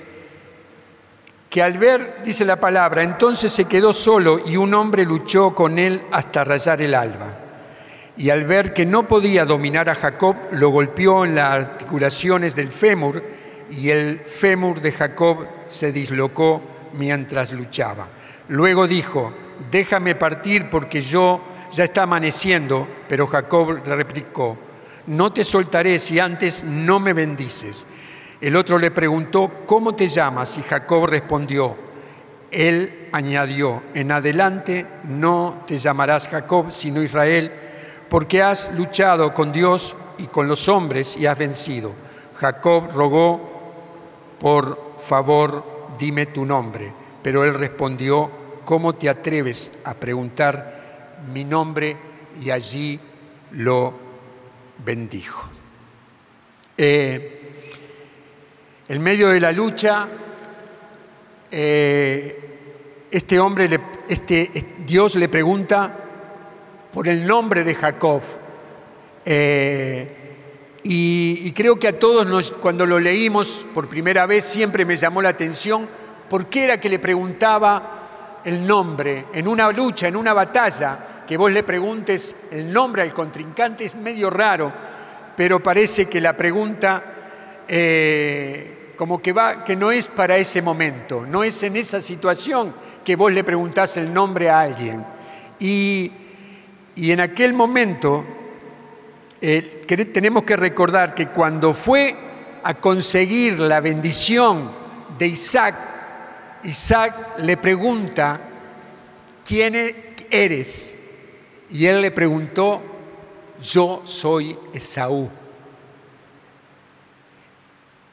que 1.51 1.61
al 1.61 1.77
ver, 1.77 2.21
dice 2.25 2.45
la 2.45 2.57
palabra, 2.57 3.03
entonces 3.03 3.53
se 3.53 3.67
quedó 3.67 3.93
solo 3.93 4.41
y 4.47 4.57
un 4.57 4.73
hombre 4.73 5.05
luchó 5.05 5.55
con 5.55 5.79
él 5.79 6.03
hasta 6.13 6.45
rayar 6.45 6.81
el 6.81 6.95
alba. 6.95 7.27
Y 8.17 8.31
al 8.31 8.45
ver 8.45 8.73
que 8.73 8.87
no 8.87 9.09
podía 9.09 9.45
dominar 9.45 9.91
a 9.91 9.97
Jacob, 9.97 10.37
lo 10.53 10.71
golpeó 10.71 11.25
en 11.25 11.35
las 11.35 11.51
articulaciones 11.51 12.55
del 12.55 12.71
fémur 12.71 13.23
y 13.71 13.91
el 13.91 14.21
fémur 14.21 14.81
de 14.81 14.93
Jacob 14.93 15.47
se 15.67 15.91
dislocó 15.91 16.63
mientras 16.95 17.53
luchaba. 17.53 18.07
Luego 18.49 18.87
dijo, 18.87 19.35
déjame 19.71 20.15
partir 20.15 20.71
porque 20.71 21.03
yo 21.03 21.43
ya 21.73 21.85
está 21.85 22.03
amaneciendo, 22.03 22.87
pero 23.09 23.27
Jacob 23.27 23.83
le 23.85 23.97
replicó, 23.97 24.57
no 25.07 25.33
te 25.33 25.45
soltaré 25.45 25.99
si 25.99 26.19
antes 26.19 26.63
no 26.65 27.01
me 27.01 27.13
bendices. 27.13 27.87
El 28.41 28.57
otro 28.57 28.79
le 28.79 28.91
preguntó, 28.91 29.51
¿cómo 29.67 29.95
te 29.95 30.09
llamas? 30.09 30.59
Y 30.59 30.63
Jacob 30.63 31.07
respondió, 31.07 31.77
él 32.51 33.09
añadió, 33.13 33.83
en 33.95 34.13
adelante 34.13 34.87
no 35.05 35.65
te 35.67 35.79
llamarás 35.79 36.29
Jacob, 36.29 36.71
sino 36.71 37.03
Israel, 37.03 37.53
porque 38.09 38.43
has 38.43 38.73
luchado 38.75 39.33
con 39.33 39.53
Dios 39.53 39.97
y 40.19 40.27
con 40.27 40.49
los 40.49 40.69
hombres 40.69 41.17
y 41.17 41.27
has 41.27 41.39
vencido. 41.39 41.93
Jacob 42.35 42.91
rogó, 42.93 43.53
por 44.39 44.97
favor, 44.99 45.65
dime 45.99 46.27
tu 46.27 46.45
nombre. 46.45 46.93
Pero 47.23 47.45
él 47.45 47.55
respondió, 47.55 48.31
¿cómo 48.65 48.95
te 48.95 49.09
atreves 49.09 49.71
a 49.85 49.95
preguntar 49.95 50.82
mi 51.33 51.45
nombre? 51.45 51.97
Y 52.41 52.51
allí 52.51 52.99
lo 53.53 53.95
bendijo. 54.85 55.49
Eh, 56.77 57.39
en 58.89 59.03
medio 59.03 59.29
de 59.29 59.41
la 59.41 59.53
lucha, 59.53 60.09
eh, 61.51 62.43
este 63.11 63.39
hombre, 63.39 63.79
este, 64.09 64.51
Dios 64.87 65.15
le 65.17 65.29
pregunta 65.29 65.95
por 66.93 67.09
el 67.09 67.27
nombre 67.27 67.63
de 67.63 67.75
Jacob. 67.75 68.23
Eh, 69.25 70.17
y, 70.83 71.53
creo 71.53 71.79
que 71.79 71.89
a 71.89 71.99
todos 71.99 72.53
cuando 72.53 72.87
lo 72.87 72.99
leímos 72.99 73.67
por 73.73 73.89
primera 73.89 74.27
vez 74.27 74.45
siempre 74.45 74.85
me 74.85 74.97
llamó 74.97 75.23
la 75.23 75.29
atención 75.29 75.87
por 76.29 76.47
qué 76.47 76.65
era 76.65 76.81
que 76.81 76.89
le 76.89 76.99
preguntaba 76.99 78.41
el 78.45 78.67
nombre 78.67 79.27
en 79.33 79.47
una 79.47 79.71
lucha, 79.71 80.09
en 80.09 80.17
una 80.17 80.33
batalla, 80.33 80.99
que 81.33 81.39
vos 81.39 81.51
le 81.51 81.63
preguntes 81.63 82.37
el 82.51 82.71
nombre 82.71 83.01
al 83.01 83.15
contrincante 83.15 83.87
es 83.87 83.95
medio 83.95 84.29
raro, 84.29 84.71
pero 85.35 85.63
parece 85.63 86.05
que 86.05 86.21
la 86.21 86.37
pregunta 86.37 87.03
eh, 87.67 88.93
como 88.97 89.23
que, 89.23 89.33
va, 89.33 89.65
que 89.65 89.75
no 89.75 89.91
es 89.91 90.09
para 90.09 90.37
ese 90.37 90.61
momento, 90.61 91.25
no 91.27 91.43
es 91.43 91.63
en 91.63 91.77
esa 91.77 92.03
situación 92.03 92.75
que 93.03 93.17
vos 93.17 93.33
le 93.33 93.45
preguntás 93.45 93.97
el 93.97 94.13
nombre 94.13 94.51
a 94.51 94.61
alguien. 94.61 95.03
Y, 95.59 96.13
en 96.97 97.21
aquel 97.21 97.55
momento 97.55 98.27
eh, 99.41 99.87
tenemos 100.13 100.43
que 100.43 100.57
recordar 100.57 101.15
que 101.15 101.29
cuando 101.29 101.73
fue 101.73 102.15
a 102.63 102.75
conseguir 102.75 103.59
la 103.59 103.81
bendición 103.81 104.71
de 105.17 105.29
Isaac, 105.29 105.77
Isaac 106.65 107.39
le 107.39 107.57
pregunta, 107.57 108.39
¿quién 109.47 109.77
e-, 109.77 110.15
eres? 110.31 110.99
Y 111.73 111.87
él 111.87 112.03
le 112.03 112.11
preguntó, 112.11 112.83
yo 113.61 114.03
soy 114.05 114.57
Esaú 114.73 115.31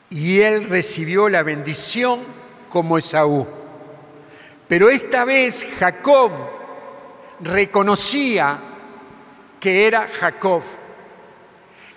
y 0.10 0.42
él 0.42 0.68
recibió 0.70 1.30
la 1.30 1.44
bendición 1.44 2.20
como 2.68 2.98
Esaú. 2.98 3.48
Pero 4.68 4.90
esta 4.90 5.26
vez 5.26 5.68
Jacob 5.80 6.32
reconocía 7.42 8.60
que 9.60 9.88
era 9.88 10.08
Jacob. 10.08 10.64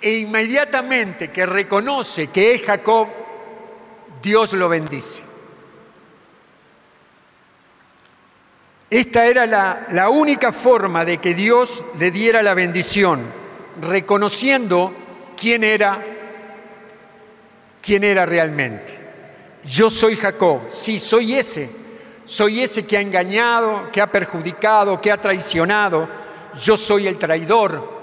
E 0.00 0.18
inmediatamente 0.18 1.30
que 1.30 1.46
reconoce 1.46 2.26
que 2.26 2.54
es 2.54 2.62
Jacob, 2.62 3.08
Dios 4.20 4.52
lo 4.52 4.68
bendice. 4.68 5.22
Esta 8.92 9.24
era 9.24 9.46
la, 9.46 10.10
única 10.10 10.52
forma 10.52 11.02
de 11.02 11.16
que 11.16 11.32
Dios 11.32 11.82
le 11.98 12.10
diera 12.10 12.42
la 12.42 12.52
bendición, 12.52 13.22
reconociendo 13.80 14.92
quién 15.34 15.64
era 15.64 16.04
quién 17.80 18.04
era 18.04 18.26
realmente. 18.26 18.92
Yo 19.64 19.88
soy 19.88 20.14
Jacob, 20.14 20.64
sí, 20.68 20.98
soy 20.98 21.38
ese, 21.38 21.70
soy 22.26 22.60
ese 22.60 22.84
que 22.84 22.98
ha 22.98 23.00
engañado, 23.00 23.90
que 23.90 24.02
ha 24.02 24.12
perjudicado, 24.12 25.00
que 25.00 25.10
ha 25.10 25.16
traicionado. 25.16 26.06
Yo 26.60 26.76
soy 26.76 27.06
el 27.06 27.16
traidor, 27.16 28.02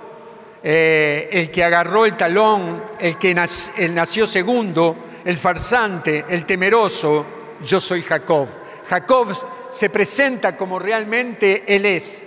eh, 0.63 1.30
el 1.32 1.52
que 1.52 1.63
agarró 1.63 2.08
el 2.08 2.17
talón, 2.17 2.84
el 2.99 3.15
que 3.19 3.36
nació 3.36 4.25
segundo, 4.25 4.95
el 5.23 5.38
farsante, 5.38 6.25
el 6.30 6.47
temeroso. 6.47 7.28
Yo 7.63 7.80
soy 7.80 8.02
Jacob. 8.02 8.47
Jacob 8.89 9.36
se 9.69 9.89
presenta 9.89 10.58
como 10.58 10.79
realmente 10.79 11.63
él 11.67 11.86
es. 11.86 12.25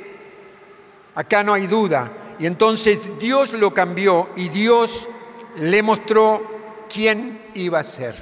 Acá 1.15 1.43
no 1.43 1.53
hay 1.55 1.67
duda. 1.67 2.11
Y 2.39 2.47
entonces 2.47 2.99
Dios 3.19 3.53
lo 3.53 3.75
cambió 3.75 4.31
y 4.37 4.49
Dios 4.49 5.09
le 5.57 5.83
mostró 5.83 6.85
quién 6.93 7.41
iba 7.55 7.81
a 7.81 7.85
ser. 7.85 8.15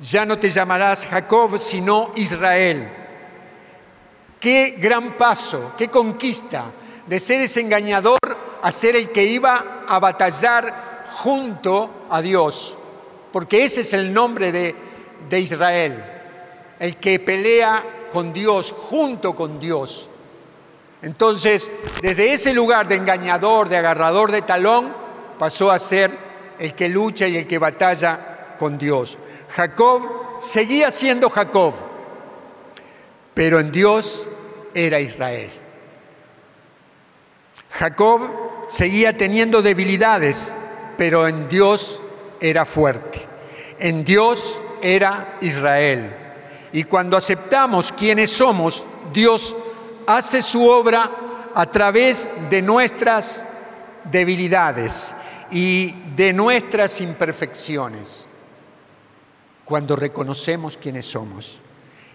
Ya 0.00 0.24
no 0.24 0.38
te 0.38 0.50
llamarás 0.50 1.06
Jacob, 1.06 1.58
sino 1.58 2.12
Israel. 2.16 2.88
Qué 4.38 4.76
gran 4.78 5.16
paso, 5.16 5.72
qué 5.76 5.88
conquista 5.88 6.64
de 7.06 7.20
ser 7.20 7.42
ese 7.42 7.60
engañador 7.60 8.18
a 8.62 8.72
ser 8.72 8.96
el 8.96 9.10
que 9.10 9.24
iba 9.24 9.84
a 9.86 9.98
batallar 9.98 11.04
junto 11.12 12.06
a 12.08 12.22
Dios. 12.22 12.78
Porque 13.32 13.64
ese 13.64 13.82
es 13.82 13.92
el 13.92 14.12
nombre 14.12 14.50
de, 14.50 14.74
de 15.28 15.40
Israel, 15.40 16.02
el 16.78 16.96
que 16.96 17.20
pelea 17.20 17.84
con 18.12 18.32
Dios, 18.32 18.72
junto 18.72 19.34
con 19.34 19.58
Dios. 19.58 20.08
Entonces, 21.02 21.70
desde 22.02 22.32
ese 22.32 22.52
lugar 22.52 22.86
de 22.86 22.96
engañador, 22.96 23.68
de 23.68 23.78
agarrador 23.78 24.30
de 24.30 24.42
talón, 24.42 24.92
pasó 25.38 25.70
a 25.70 25.78
ser 25.78 26.10
el 26.58 26.74
que 26.74 26.88
lucha 26.88 27.26
y 27.26 27.36
el 27.36 27.46
que 27.46 27.58
batalla 27.58 28.56
con 28.58 28.76
Dios. 28.76 29.16
Jacob 29.48 30.02
seguía 30.38 30.90
siendo 30.90 31.30
Jacob, 31.30 31.74
pero 33.32 33.58
en 33.58 33.72
Dios 33.72 34.28
era 34.74 35.00
Israel. 35.00 35.50
Jacob 37.70 38.20
seguía 38.68 39.16
teniendo 39.16 39.62
debilidades, 39.62 40.54
pero 40.98 41.26
en 41.26 41.48
Dios 41.48 42.00
era 42.40 42.66
fuerte. 42.66 43.26
En 43.78 44.04
Dios 44.04 44.62
era 44.82 45.38
Israel. 45.40 46.14
Y 46.72 46.84
cuando 46.84 47.16
aceptamos 47.16 47.92
quiénes 47.92 48.30
somos, 48.30 48.86
Dios 49.12 49.54
hace 50.06 50.42
su 50.42 50.66
obra 50.68 51.10
a 51.54 51.66
través 51.66 52.30
de 52.48 52.62
nuestras 52.62 53.46
debilidades 54.10 55.14
y 55.50 55.92
de 56.16 56.32
nuestras 56.32 57.00
imperfecciones. 57.00 58.26
cuando 59.64 59.94
reconocemos 59.94 60.76
quiénes 60.76 61.06
somos. 61.06 61.60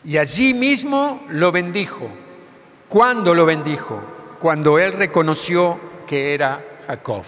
Y 0.03 0.17
allí 0.17 0.53
mismo 0.53 1.23
lo 1.29 1.53
bendijo. 1.53 2.09
¿Cuándo 2.89 3.33
lo 3.33 3.45
bendijo? 3.45 4.01
Cuando 4.41 4.77
él 4.77 4.91
reconoció 4.91 5.79
que 6.05 6.33
era 6.33 6.61
Jacob. 6.85 7.23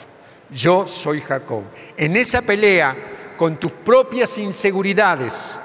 Yo 0.52 0.86
soy 0.86 1.22
Jacob. 1.22 1.64
En 1.96 2.18
esa 2.18 2.42
pelea 2.42 2.96
con 3.38 3.56
tus 3.56 3.72
propias 3.72 4.38
inseguridades, 4.38 5.58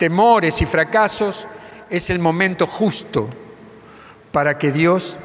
temores 0.00 0.62
y 0.62 0.64
fracasos, 0.64 1.46
es 1.90 2.08
el 2.08 2.18
momento 2.18 2.66
justo 2.66 3.28
para 4.32 4.56
que 4.56 4.72
Dios 4.72 5.18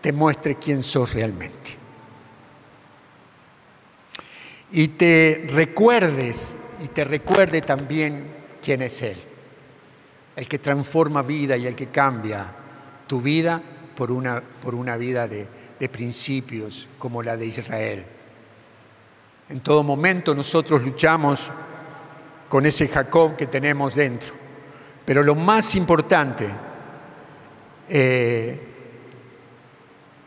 te 0.00 0.12
muestre 0.12 0.56
quién 0.56 0.82
sos 0.82 1.14
realmente. 1.14 1.76
Y 4.72 4.88
te 4.88 5.46
recuerdes 5.50 6.58
y 6.82 6.88
te 6.88 7.04
recuerde 7.04 7.60
también 7.60 8.26
quién 8.60 8.82
es 8.82 9.02
Él, 9.02 9.18
el 10.34 10.48
que 10.48 10.58
transforma 10.58 11.22
vida 11.22 11.56
y 11.56 11.68
el 11.68 11.76
que 11.76 11.86
cambia 11.86 12.44
tu 13.06 13.20
vida 13.20 13.62
por 13.94 14.10
una, 14.10 14.40
por 14.40 14.74
una 14.74 14.96
vida 14.96 15.28
de, 15.28 15.46
de 15.78 15.88
principios 15.88 16.88
como 16.98 17.22
la 17.22 17.36
de 17.36 17.46
Israel. 17.46 18.04
En 19.48 19.60
todo 19.60 19.84
momento 19.84 20.34
nosotros 20.34 20.82
luchamos 20.82 21.52
con 22.48 22.66
ese 22.66 22.88
Jacob 22.88 23.36
que 23.36 23.46
tenemos 23.46 23.94
dentro, 23.94 24.34
pero 25.04 25.22
lo 25.22 25.34
más 25.34 25.74
importante 25.74 26.48
eh, 27.88 28.60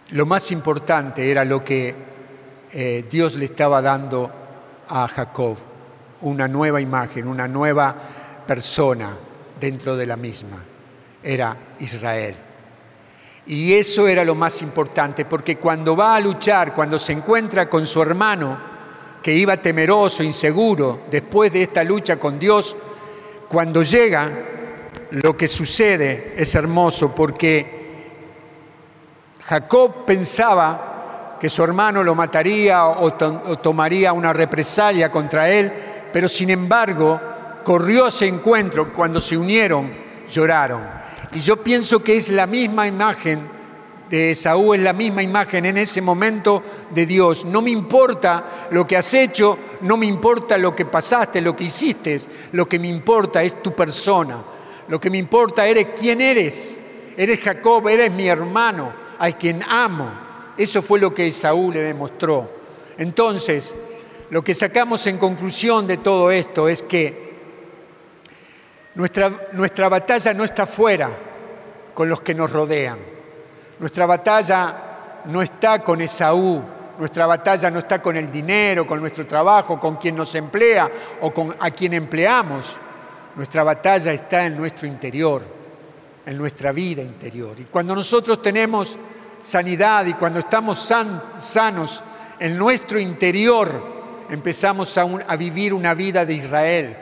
lo 0.09 0.25
más 0.25 0.51
importante 0.51 1.29
era 1.29 1.45
lo 1.45 1.63
que 1.63 1.95
eh, 2.71 3.05
Dios 3.09 3.35
le 3.35 3.45
estaba 3.45 3.81
dando 3.81 4.31
a 4.89 5.07
Jacob, 5.07 5.57
una 6.21 6.47
nueva 6.47 6.81
imagen, 6.81 7.27
una 7.27 7.47
nueva 7.47 7.95
persona 8.45 9.15
dentro 9.59 9.95
de 9.95 10.05
la 10.05 10.17
misma. 10.17 10.57
Era 11.23 11.55
Israel. 11.79 12.35
Y 13.45 13.73
eso 13.73 14.07
era 14.07 14.25
lo 14.25 14.35
más 14.35 14.61
importante, 14.61 15.25
porque 15.25 15.57
cuando 15.57 15.95
va 15.95 16.15
a 16.15 16.19
luchar, 16.19 16.73
cuando 16.73 16.99
se 16.99 17.13
encuentra 17.13 17.69
con 17.69 17.85
su 17.85 18.01
hermano, 18.01 18.70
que 19.21 19.33
iba 19.33 19.57
temeroso, 19.57 20.23
inseguro, 20.23 21.01
después 21.09 21.53
de 21.53 21.63
esta 21.63 21.83
lucha 21.83 22.17
con 22.17 22.39
Dios, 22.39 22.75
cuando 23.47 23.83
llega, 23.83 24.31
lo 25.11 25.35
que 25.35 25.47
sucede 25.47 26.33
es 26.37 26.55
hermoso 26.55 27.13
porque 27.13 27.81
Jacob 29.43 30.05
pensaba 30.05 31.37
que 31.39 31.49
su 31.49 31.63
hermano 31.63 32.03
lo 32.03 32.15
mataría 32.15 32.85
o, 32.85 33.13
tomaría 33.13 34.13
una 34.13 34.31
represalia 34.31 35.11
contra 35.11 35.49
él, 35.49 35.71
pero 36.13 36.27
sin 36.27 36.49
embargo 36.51 37.19
corrió 37.63 38.07
ese 38.07 38.27
encuentro, 38.27 38.93
cuando 38.93 39.19
se 39.19 39.37
unieron, 39.37 39.91
lloraron. 40.31 40.81
Y 41.33 41.39
yo 41.39 41.57
pienso 41.57 42.03
que 42.03 42.17
es 42.17 42.29
la 42.29 42.47
misma 42.47 42.87
imagen 42.87 43.60
de 44.11 44.31
Esaú, 44.31 44.75
es 44.75 44.81
la 44.81 44.93
misma 44.93 45.23
imagen 45.23 45.65
en 45.65 45.79
ese 45.79 46.01
momento 46.01 46.61
de 46.91 47.07
Dios. 47.07 47.45
No 47.45 47.63
me 47.63 47.71
importa 47.71 48.67
lo 48.69 48.85
que 48.85 48.97
has 48.97 49.11
hecho, 49.15 49.57
no 49.81 49.97
me 49.97 50.05
importa 50.05 50.59
lo 50.59 50.75
que 50.75 50.85
pasaste, 50.85 51.41
lo 51.41 51.55
que 51.55 51.63
hiciste, 51.63 52.19
lo 52.51 52.69
que 52.69 52.77
me 52.77 52.89
importa 52.89 53.41
es 53.41 53.63
tu 53.63 53.73
persona 53.73 54.37
lo 54.91 54.99
que 54.99 55.09
me 55.09 55.17
importa 55.17 55.65
eres 55.65 55.87
quién 55.97 56.19
eres. 56.19 56.77
Eres 57.15 57.39
Jacob, 57.39 57.87
eres 57.87 58.11
mi 58.11 58.27
hermano, 58.27 58.91
al 59.19 59.37
quien 59.37 59.63
amo. 59.63 60.11
Eso 60.57 60.81
fue 60.81 60.99
lo 60.99 61.13
que 61.13 61.27
Esaú 61.27 61.71
le 61.71 61.79
demostró. 61.79 62.51
Entonces, 62.97 63.73
lo 64.29 64.43
que 64.43 64.53
sacamos 64.53 65.07
en 65.07 65.17
conclusión 65.17 65.87
de 65.87 65.95
todo 65.95 66.29
esto 66.29 66.67
es 66.67 66.81
que 66.81 67.31
nuestra, 68.95 69.31
nuestra 69.53 69.87
batalla 69.87 70.33
no 70.33 70.43
está 70.43 70.67
fuera 70.67 71.09
con 71.93 72.09
los 72.09 72.21
que 72.21 72.35
nos 72.35 72.51
rodean. 72.51 72.99
Nuestra 73.81 74.05
batalla 74.05 74.75
no 75.25 75.41
está 75.41 75.83
con 75.83 76.01
Esaú, 76.01 76.61
nuestra 76.99 77.25
batalla 77.25 77.71
no 77.71 77.79
está 77.79 77.99
con 77.99 78.15
el 78.15 78.31
dinero, 78.31 78.85
con 78.85 78.99
nuestro 78.99 79.25
trabajo, 79.25 79.79
con 79.79 79.95
quien 79.95 80.15
nos 80.15 80.35
emplea 80.35 80.87
o 81.19 81.33
con 81.33 81.55
a 81.59 81.71
quien 81.71 81.95
empleamos. 81.95 82.77
Nuestra 83.35 83.63
batalla 83.63 84.13
está 84.13 84.45
en 84.45 84.55
nuestro 84.55 84.87
interior, 84.87 85.41
en 86.27 86.37
nuestra 86.37 86.71
vida 86.71 87.01
interior. 87.01 87.59
Y 87.59 87.63
cuando 87.63 87.95
nosotros 87.95 88.39
tenemos 88.39 88.99
sanidad 89.41 90.05
y 90.05 90.13
cuando 90.13 90.41
estamos 90.41 90.77
sanos 91.39 92.03
en 92.39 92.55
nuestro 92.55 92.99
interior, 92.99 93.81
empezamos 94.29 94.95
a, 94.95 95.07
a 95.27 95.35
vivir 95.35 95.73
una 95.73 95.95
vida 95.95 96.23
de 96.23 96.35
Israel. 96.35 96.95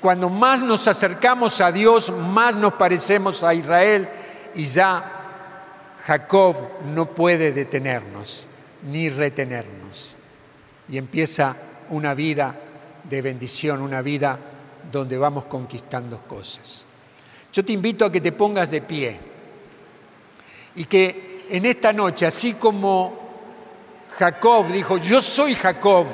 Cuando 0.00 0.30
más 0.30 0.62
nos 0.62 0.88
acercamos 0.88 1.60
a 1.60 1.70
Dios, 1.70 2.10
más 2.10 2.56
nos 2.56 2.72
parecemos 2.72 3.44
a 3.44 3.52
Israel 3.52 4.08
y 4.54 4.64
ya 4.64 5.15
Jacob 6.06 6.56
no 6.94 7.06
puede 7.06 7.50
detenernos 7.52 8.46
ni 8.90 9.08
retenernos. 9.08 10.14
Y 10.88 10.98
empieza 10.98 11.56
una 11.90 12.14
vida 12.14 12.54
de 13.02 13.22
bendición, 13.22 13.80
una 13.80 14.02
vida 14.02 14.38
donde 14.92 15.18
vamos 15.18 15.46
conquistando 15.46 16.20
cosas. 16.28 16.86
Yo 17.52 17.64
te 17.64 17.72
invito 17.72 18.04
a 18.04 18.12
que 18.12 18.20
te 18.20 18.30
pongas 18.30 18.70
de 18.70 18.82
pie 18.82 19.18
y 20.76 20.84
que 20.84 21.44
en 21.50 21.66
esta 21.66 21.92
noche, 21.92 22.24
así 22.26 22.54
como 22.54 23.18
Jacob 24.16 24.68
dijo, 24.68 24.98
yo 24.98 25.20
soy 25.20 25.54
Jacob, 25.54 26.06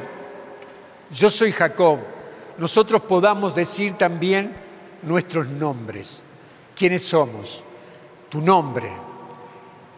yo 1.11 1.28
soy 1.28 1.52
Jacob, 1.52 1.98
nosotros 2.57 3.02
podamos 3.02 3.55
decir 3.55 3.94
también 3.94 4.55
nuestros 5.02 5.46
nombres, 5.48 6.22
quiénes 6.74 7.02
somos, 7.02 7.64
tu 8.31 8.40
nombre, 8.40 8.90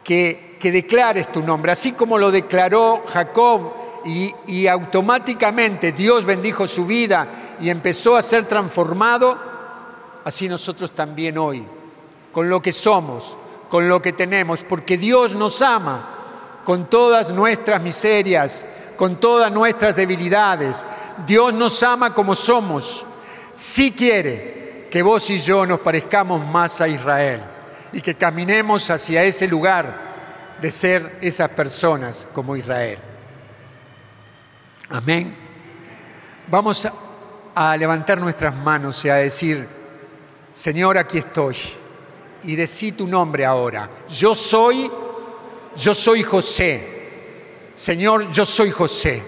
que, 0.04 0.54
declares 0.62 1.30
tu 1.30 1.42
nombre, 1.42 1.72
así 1.72 1.92
como 1.92 2.16
lo 2.16 2.30
declaró 2.30 3.04
Jacob 3.12 3.72
y, 4.04 4.66
automáticamente 4.66 5.92
Dios 5.92 6.24
bendijo 6.24 6.68
su 6.68 6.86
vida 6.86 7.26
y 7.60 7.68
empezó 7.70 8.16
a 8.16 8.22
ser 8.22 8.44
transformado, 8.44 9.38
así 10.24 10.48
nosotros 10.48 10.92
también 10.92 11.36
hoy, 11.38 11.64
con 12.32 12.48
lo 12.48 12.62
que 12.62 12.72
somos, 12.72 13.36
con 13.68 13.88
lo 13.88 14.00
que 14.00 14.12
tenemos, 14.12 14.62
porque 14.62 14.96
Dios 14.96 15.34
nos 15.34 15.60
ama 15.60 16.10
con 16.64 16.86
todas 16.86 17.30
nuestras 17.30 17.82
miserias, 17.82 18.66
con 18.96 19.16
todas 19.16 19.50
nuestras 19.52 19.96
debilidades. 19.96 20.84
Dios 21.26 21.52
nos 21.52 21.82
ama 21.82 22.14
como 22.14 22.34
somos. 22.34 23.04
Si 23.52 23.92
quiere 23.92 24.88
que 24.90 25.02
vos 25.02 25.28
y 25.28 25.40
yo 25.40 25.66
nos 25.66 25.80
parezcamos 25.80 26.44
más 26.46 26.80
a 26.80 26.88
Israel 26.88 27.53
y 27.94 28.00
que 28.00 28.16
caminemos 28.16 28.90
hacia 28.90 29.22
ese 29.22 29.46
lugar 29.46 29.94
de 30.60 30.70
ser 30.70 31.18
esas 31.20 31.48
personas 31.50 32.26
como 32.32 32.56
Israel. 32.56 32.98
Amén. 34.90 35.34
Vamos 36.48 36.88
a, 37.54 37.76
levantar 37.76 38.18
nuestras 38.18 38.54
manos 38.54 39.04
y 39.04 39.08
a 39.08 39.16
decir, 39.16 39.66
Señor, 40.52 40.98
aquí 40.98 41.18
estoy. 41.18 41.56
Y 42.42 42.56
decí 42.56 42.92
tu 42.92 43.06
nombre 43.06 43.46
ahora. 43.46 43.88
Yo 44.10 44.34
soy, 44.34 44.90
yo 45.76 45.94
soy 45.94 46.24
José. 46.24 46.94
Señor, 47.74 48.30
yo 48.32 48.44
soy 48.44 48.72
José. 48.72 49.22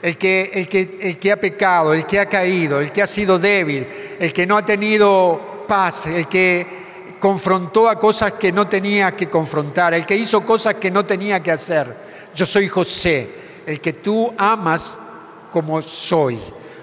El 0.00 0.16
que, 0.16 0.50
el, 0.54 0.68
que, 0.68 0.98
el 1.02 1.18
que 1.18 1.32
ha 1.32 1.36
pecado, 1.36 1.92
el 1.92 2.06
que 2.06 2.20
ha 2.20 2.28
caído, 2.28 2.80
el 2.80 2.92
que 2.92 3.02
ha 3.02 3.06
sido 3.08 3.40
débil, 3.40 3.86
el 4.20 4.32
que 4.32 4.46
no 4.46 4.56
ha 4.56 4.64
tenido 4.64 5.64
paz, 5.66 6.06
el 6.06 6.28
que 6.28 6.87
confrontó 7.18 7.88
a 7.88 7.98
cosas 7.98 8.32
que 8.34 8.52
no 8.52 8.66
tenía 8.66 9.14
que 9.16 9.28
confrontar, 9.28 9.94
el 9.94 10.06
que 10.06 10.16
hizo 10.16 10.44
cosas 10.44 10.74
que 10.74 10.90
no 10.90 11.04
tenía 11.04 11.42
que 11.42 11.52
hacer. 11.52 11.94
Yo 12.34 12.46
soy 12.46 12.68
José 12.68 13.28
el 13.66 13.80
que 13.80 13.92
tú 13.92 14.32
amas 14.38 14.98
como 15.50 15.82
soy. 15.82 16.38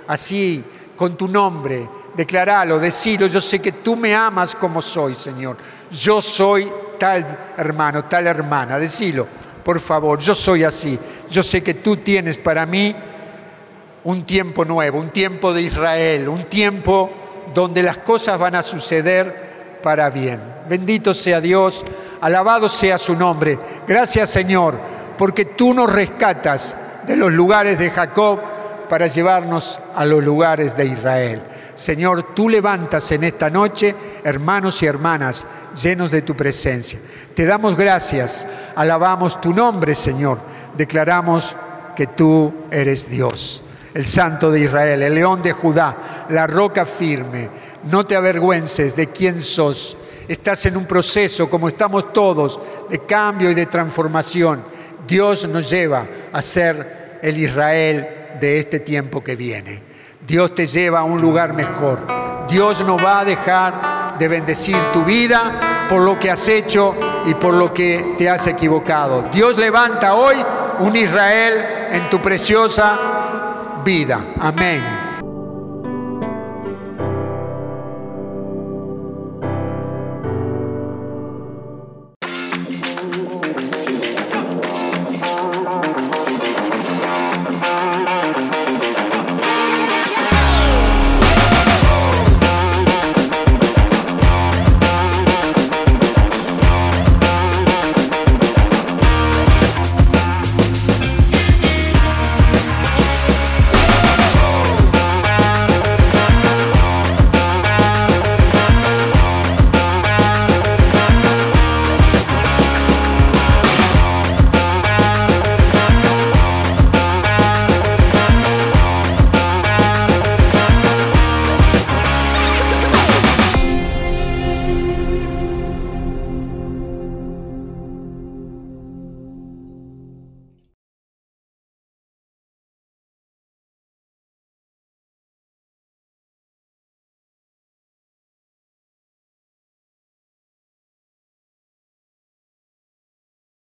Así, 0.08 0.64
con 0.96 1.18
tu 1.18 1.28
nombre, 1.28 1.90
declaralo, 2.16 2.80
decilo, 2.80 3.28
yo 3.28 3.42
sé 3.42 3.60
que 3.60 3.72
tú 3.72 3.96
me 3.96 4.14
amas 4.14 4.54
como 4.56 4.82
soy, 4.82 5.16
Señor. 5.16 5.58
Yo 5.90 6.22
soy 6.22 6.72
tal 7.00 7.54
hermano, 7.58 8.06
tal 8.06 8.28
hermana, 8.28 8.78
decilo, 8.78 9.28
por 9.64 9.80
favor, 9.80 10.20
yo 10.20 10.36
soy 10.36 10.64
así. 10.64 10.98
Yo 11.30 11.42
sé 11.42 11.64
que 11.64 11.74
tú 11.74 11.98
tienes 11.98 12.38
para 12.38 12.66
mí 12.66 12.96
un 14.04 14.24
tiempo 14.24 14.64
nuevo, 14.64 15.00
un 15.00 15.10
tiempo 15.10 15.54
de 15.54 15.64
Israel, 15.64 16.30
un 16.30 16.44
tiempo 16.44 17.10
donde 17.54 17.82
las 17.82 17.98
cosas 18.00 18.38
van 18.38 18.56
a 18.56 18.62
suceder 18.62 19.55
para 19.86 20.10
bien. 20.10 20.42
Bendito 20.68 21.14
sea 21.14 21.40
Dios, 21.40 21.86
alabado 22.20 22.68
sea 22.68 22.98
su 22.98 23.16
nombre. 23.16 23.60
Gracias 23.88 24.32
Señor 24.32 24.74
porque 25.16 25.46
tú 25.46 25.76
nos 25.76 25.94
rescatas 25.94 26.76
de 27.06 27.16
los 27.16 27.32
lugares 27.32 27.78
de 27.78 27.92
Jacob 27.92 28.40
para 28.90 29.06
llevarnos 29.06 29.80
a 29.96 30.04
los 30.06 30.24
lugares 30.24 30.76
de 30.76 30.88
Israel. 30.88 31.44
Señor, 31.76 32.34
tú 32.34 32.50
levantas 32.50 33.12
en 33.12 33.26
esta 33.26 33.52
noche 33.52 33.96
hermanos 34.24 34.82
y 34.82 34.88
hermanas 34.88 35.46
llenos 35.80 36.10
de 36.10 36.24
tu 36.24 36.36
presencia. 36.36 36.98
Te 37.36 37.46
damos 37.46 37.78
gracias, 37.78 38.48
alabamos 38.76 39.40
tu 39.40 39.54
nombre, 39.54 39.94
Señor. 39.94 40.40
Declaramos 40.76 41.56
que 41.96 42.08
tú 42.08 42.52
eres 42.72 43.08
Dios. 43.08 43.64
El 43.96 44.06
Santo 44.06 44.52
de 44.52 44.60
Israel, 44.60 45.02
el 45.02 45.16
León 45.16 45.42
de 45.42 45.54
Judá, 45.54 46.26
la 46.30 46.46
roca 46.46 46.86
firme. 46.86 47.50
No 47.86 48.06
te 48.06 48.18
avergüences 48.18 48.94
de 48.94 49.08
quién 49.08 49.42
sos. 49.42 49.96
Estás 50.28 50.66
en 50.66 50.76
un 50.76 50.86
proceso, 50.86 51.50
como 51.50 51.70
estamos 51.70 52.12
todos, 52.12 52.60
de 52.90 53.00
cambio 53.00 53.50
y 53.50 53.54
de 53.54 53.68
transformación. 53.68 54.66
Dios 55.08 55.48
nos 55.48 55.70
lleva 55.70 56.06
a 56.34 56.42
ser 56.42 57.20
el 57.22 57.38
Israel 57.38 58.36
de 58.38 58.60
este 58.60 58.82
tiempo 58.82 59.24
que 59.24 59.38
viene. 59.38 59.82
Dios 60.28 60.54
te 60.54 60.68
lleva 60.68 61.00
a 61.00 61.04
un 61.06 61.22
lugar 61.22 61.54
mejor. 61.54 62.00
Dios 62.50 62.84
no 62.84 62.98
va 62.98 63.22
a 63.22 63.26
dejar 63.26 64.18
de 64.20 64.28
bendecir 64.28 64.76
tu 64.92 65.06
vida 65.06 65.88
por 65.88 66.02
lo 66.02 66.20
que 66.20 66.32
has 66.32 66.46
hecho 66.50 66.94
y 67.26 67.34
por 67.36 67.54
lo 67.54 67.74
que 67.74 68.16
te 68.18 68.30
has 68.30 68.46
equivocado. 68.46 69.24
Dios 69.32 69.58
levanta 69.58 70.16
hoy 70.16 70.36
un 70.80 70.94
Israel 70.98 71.66
en 71.92 72.10
tu 72.10 72.22
preciosa 72.22 73.25
vida. 73.86 74.26
Amén. 74.40 75.05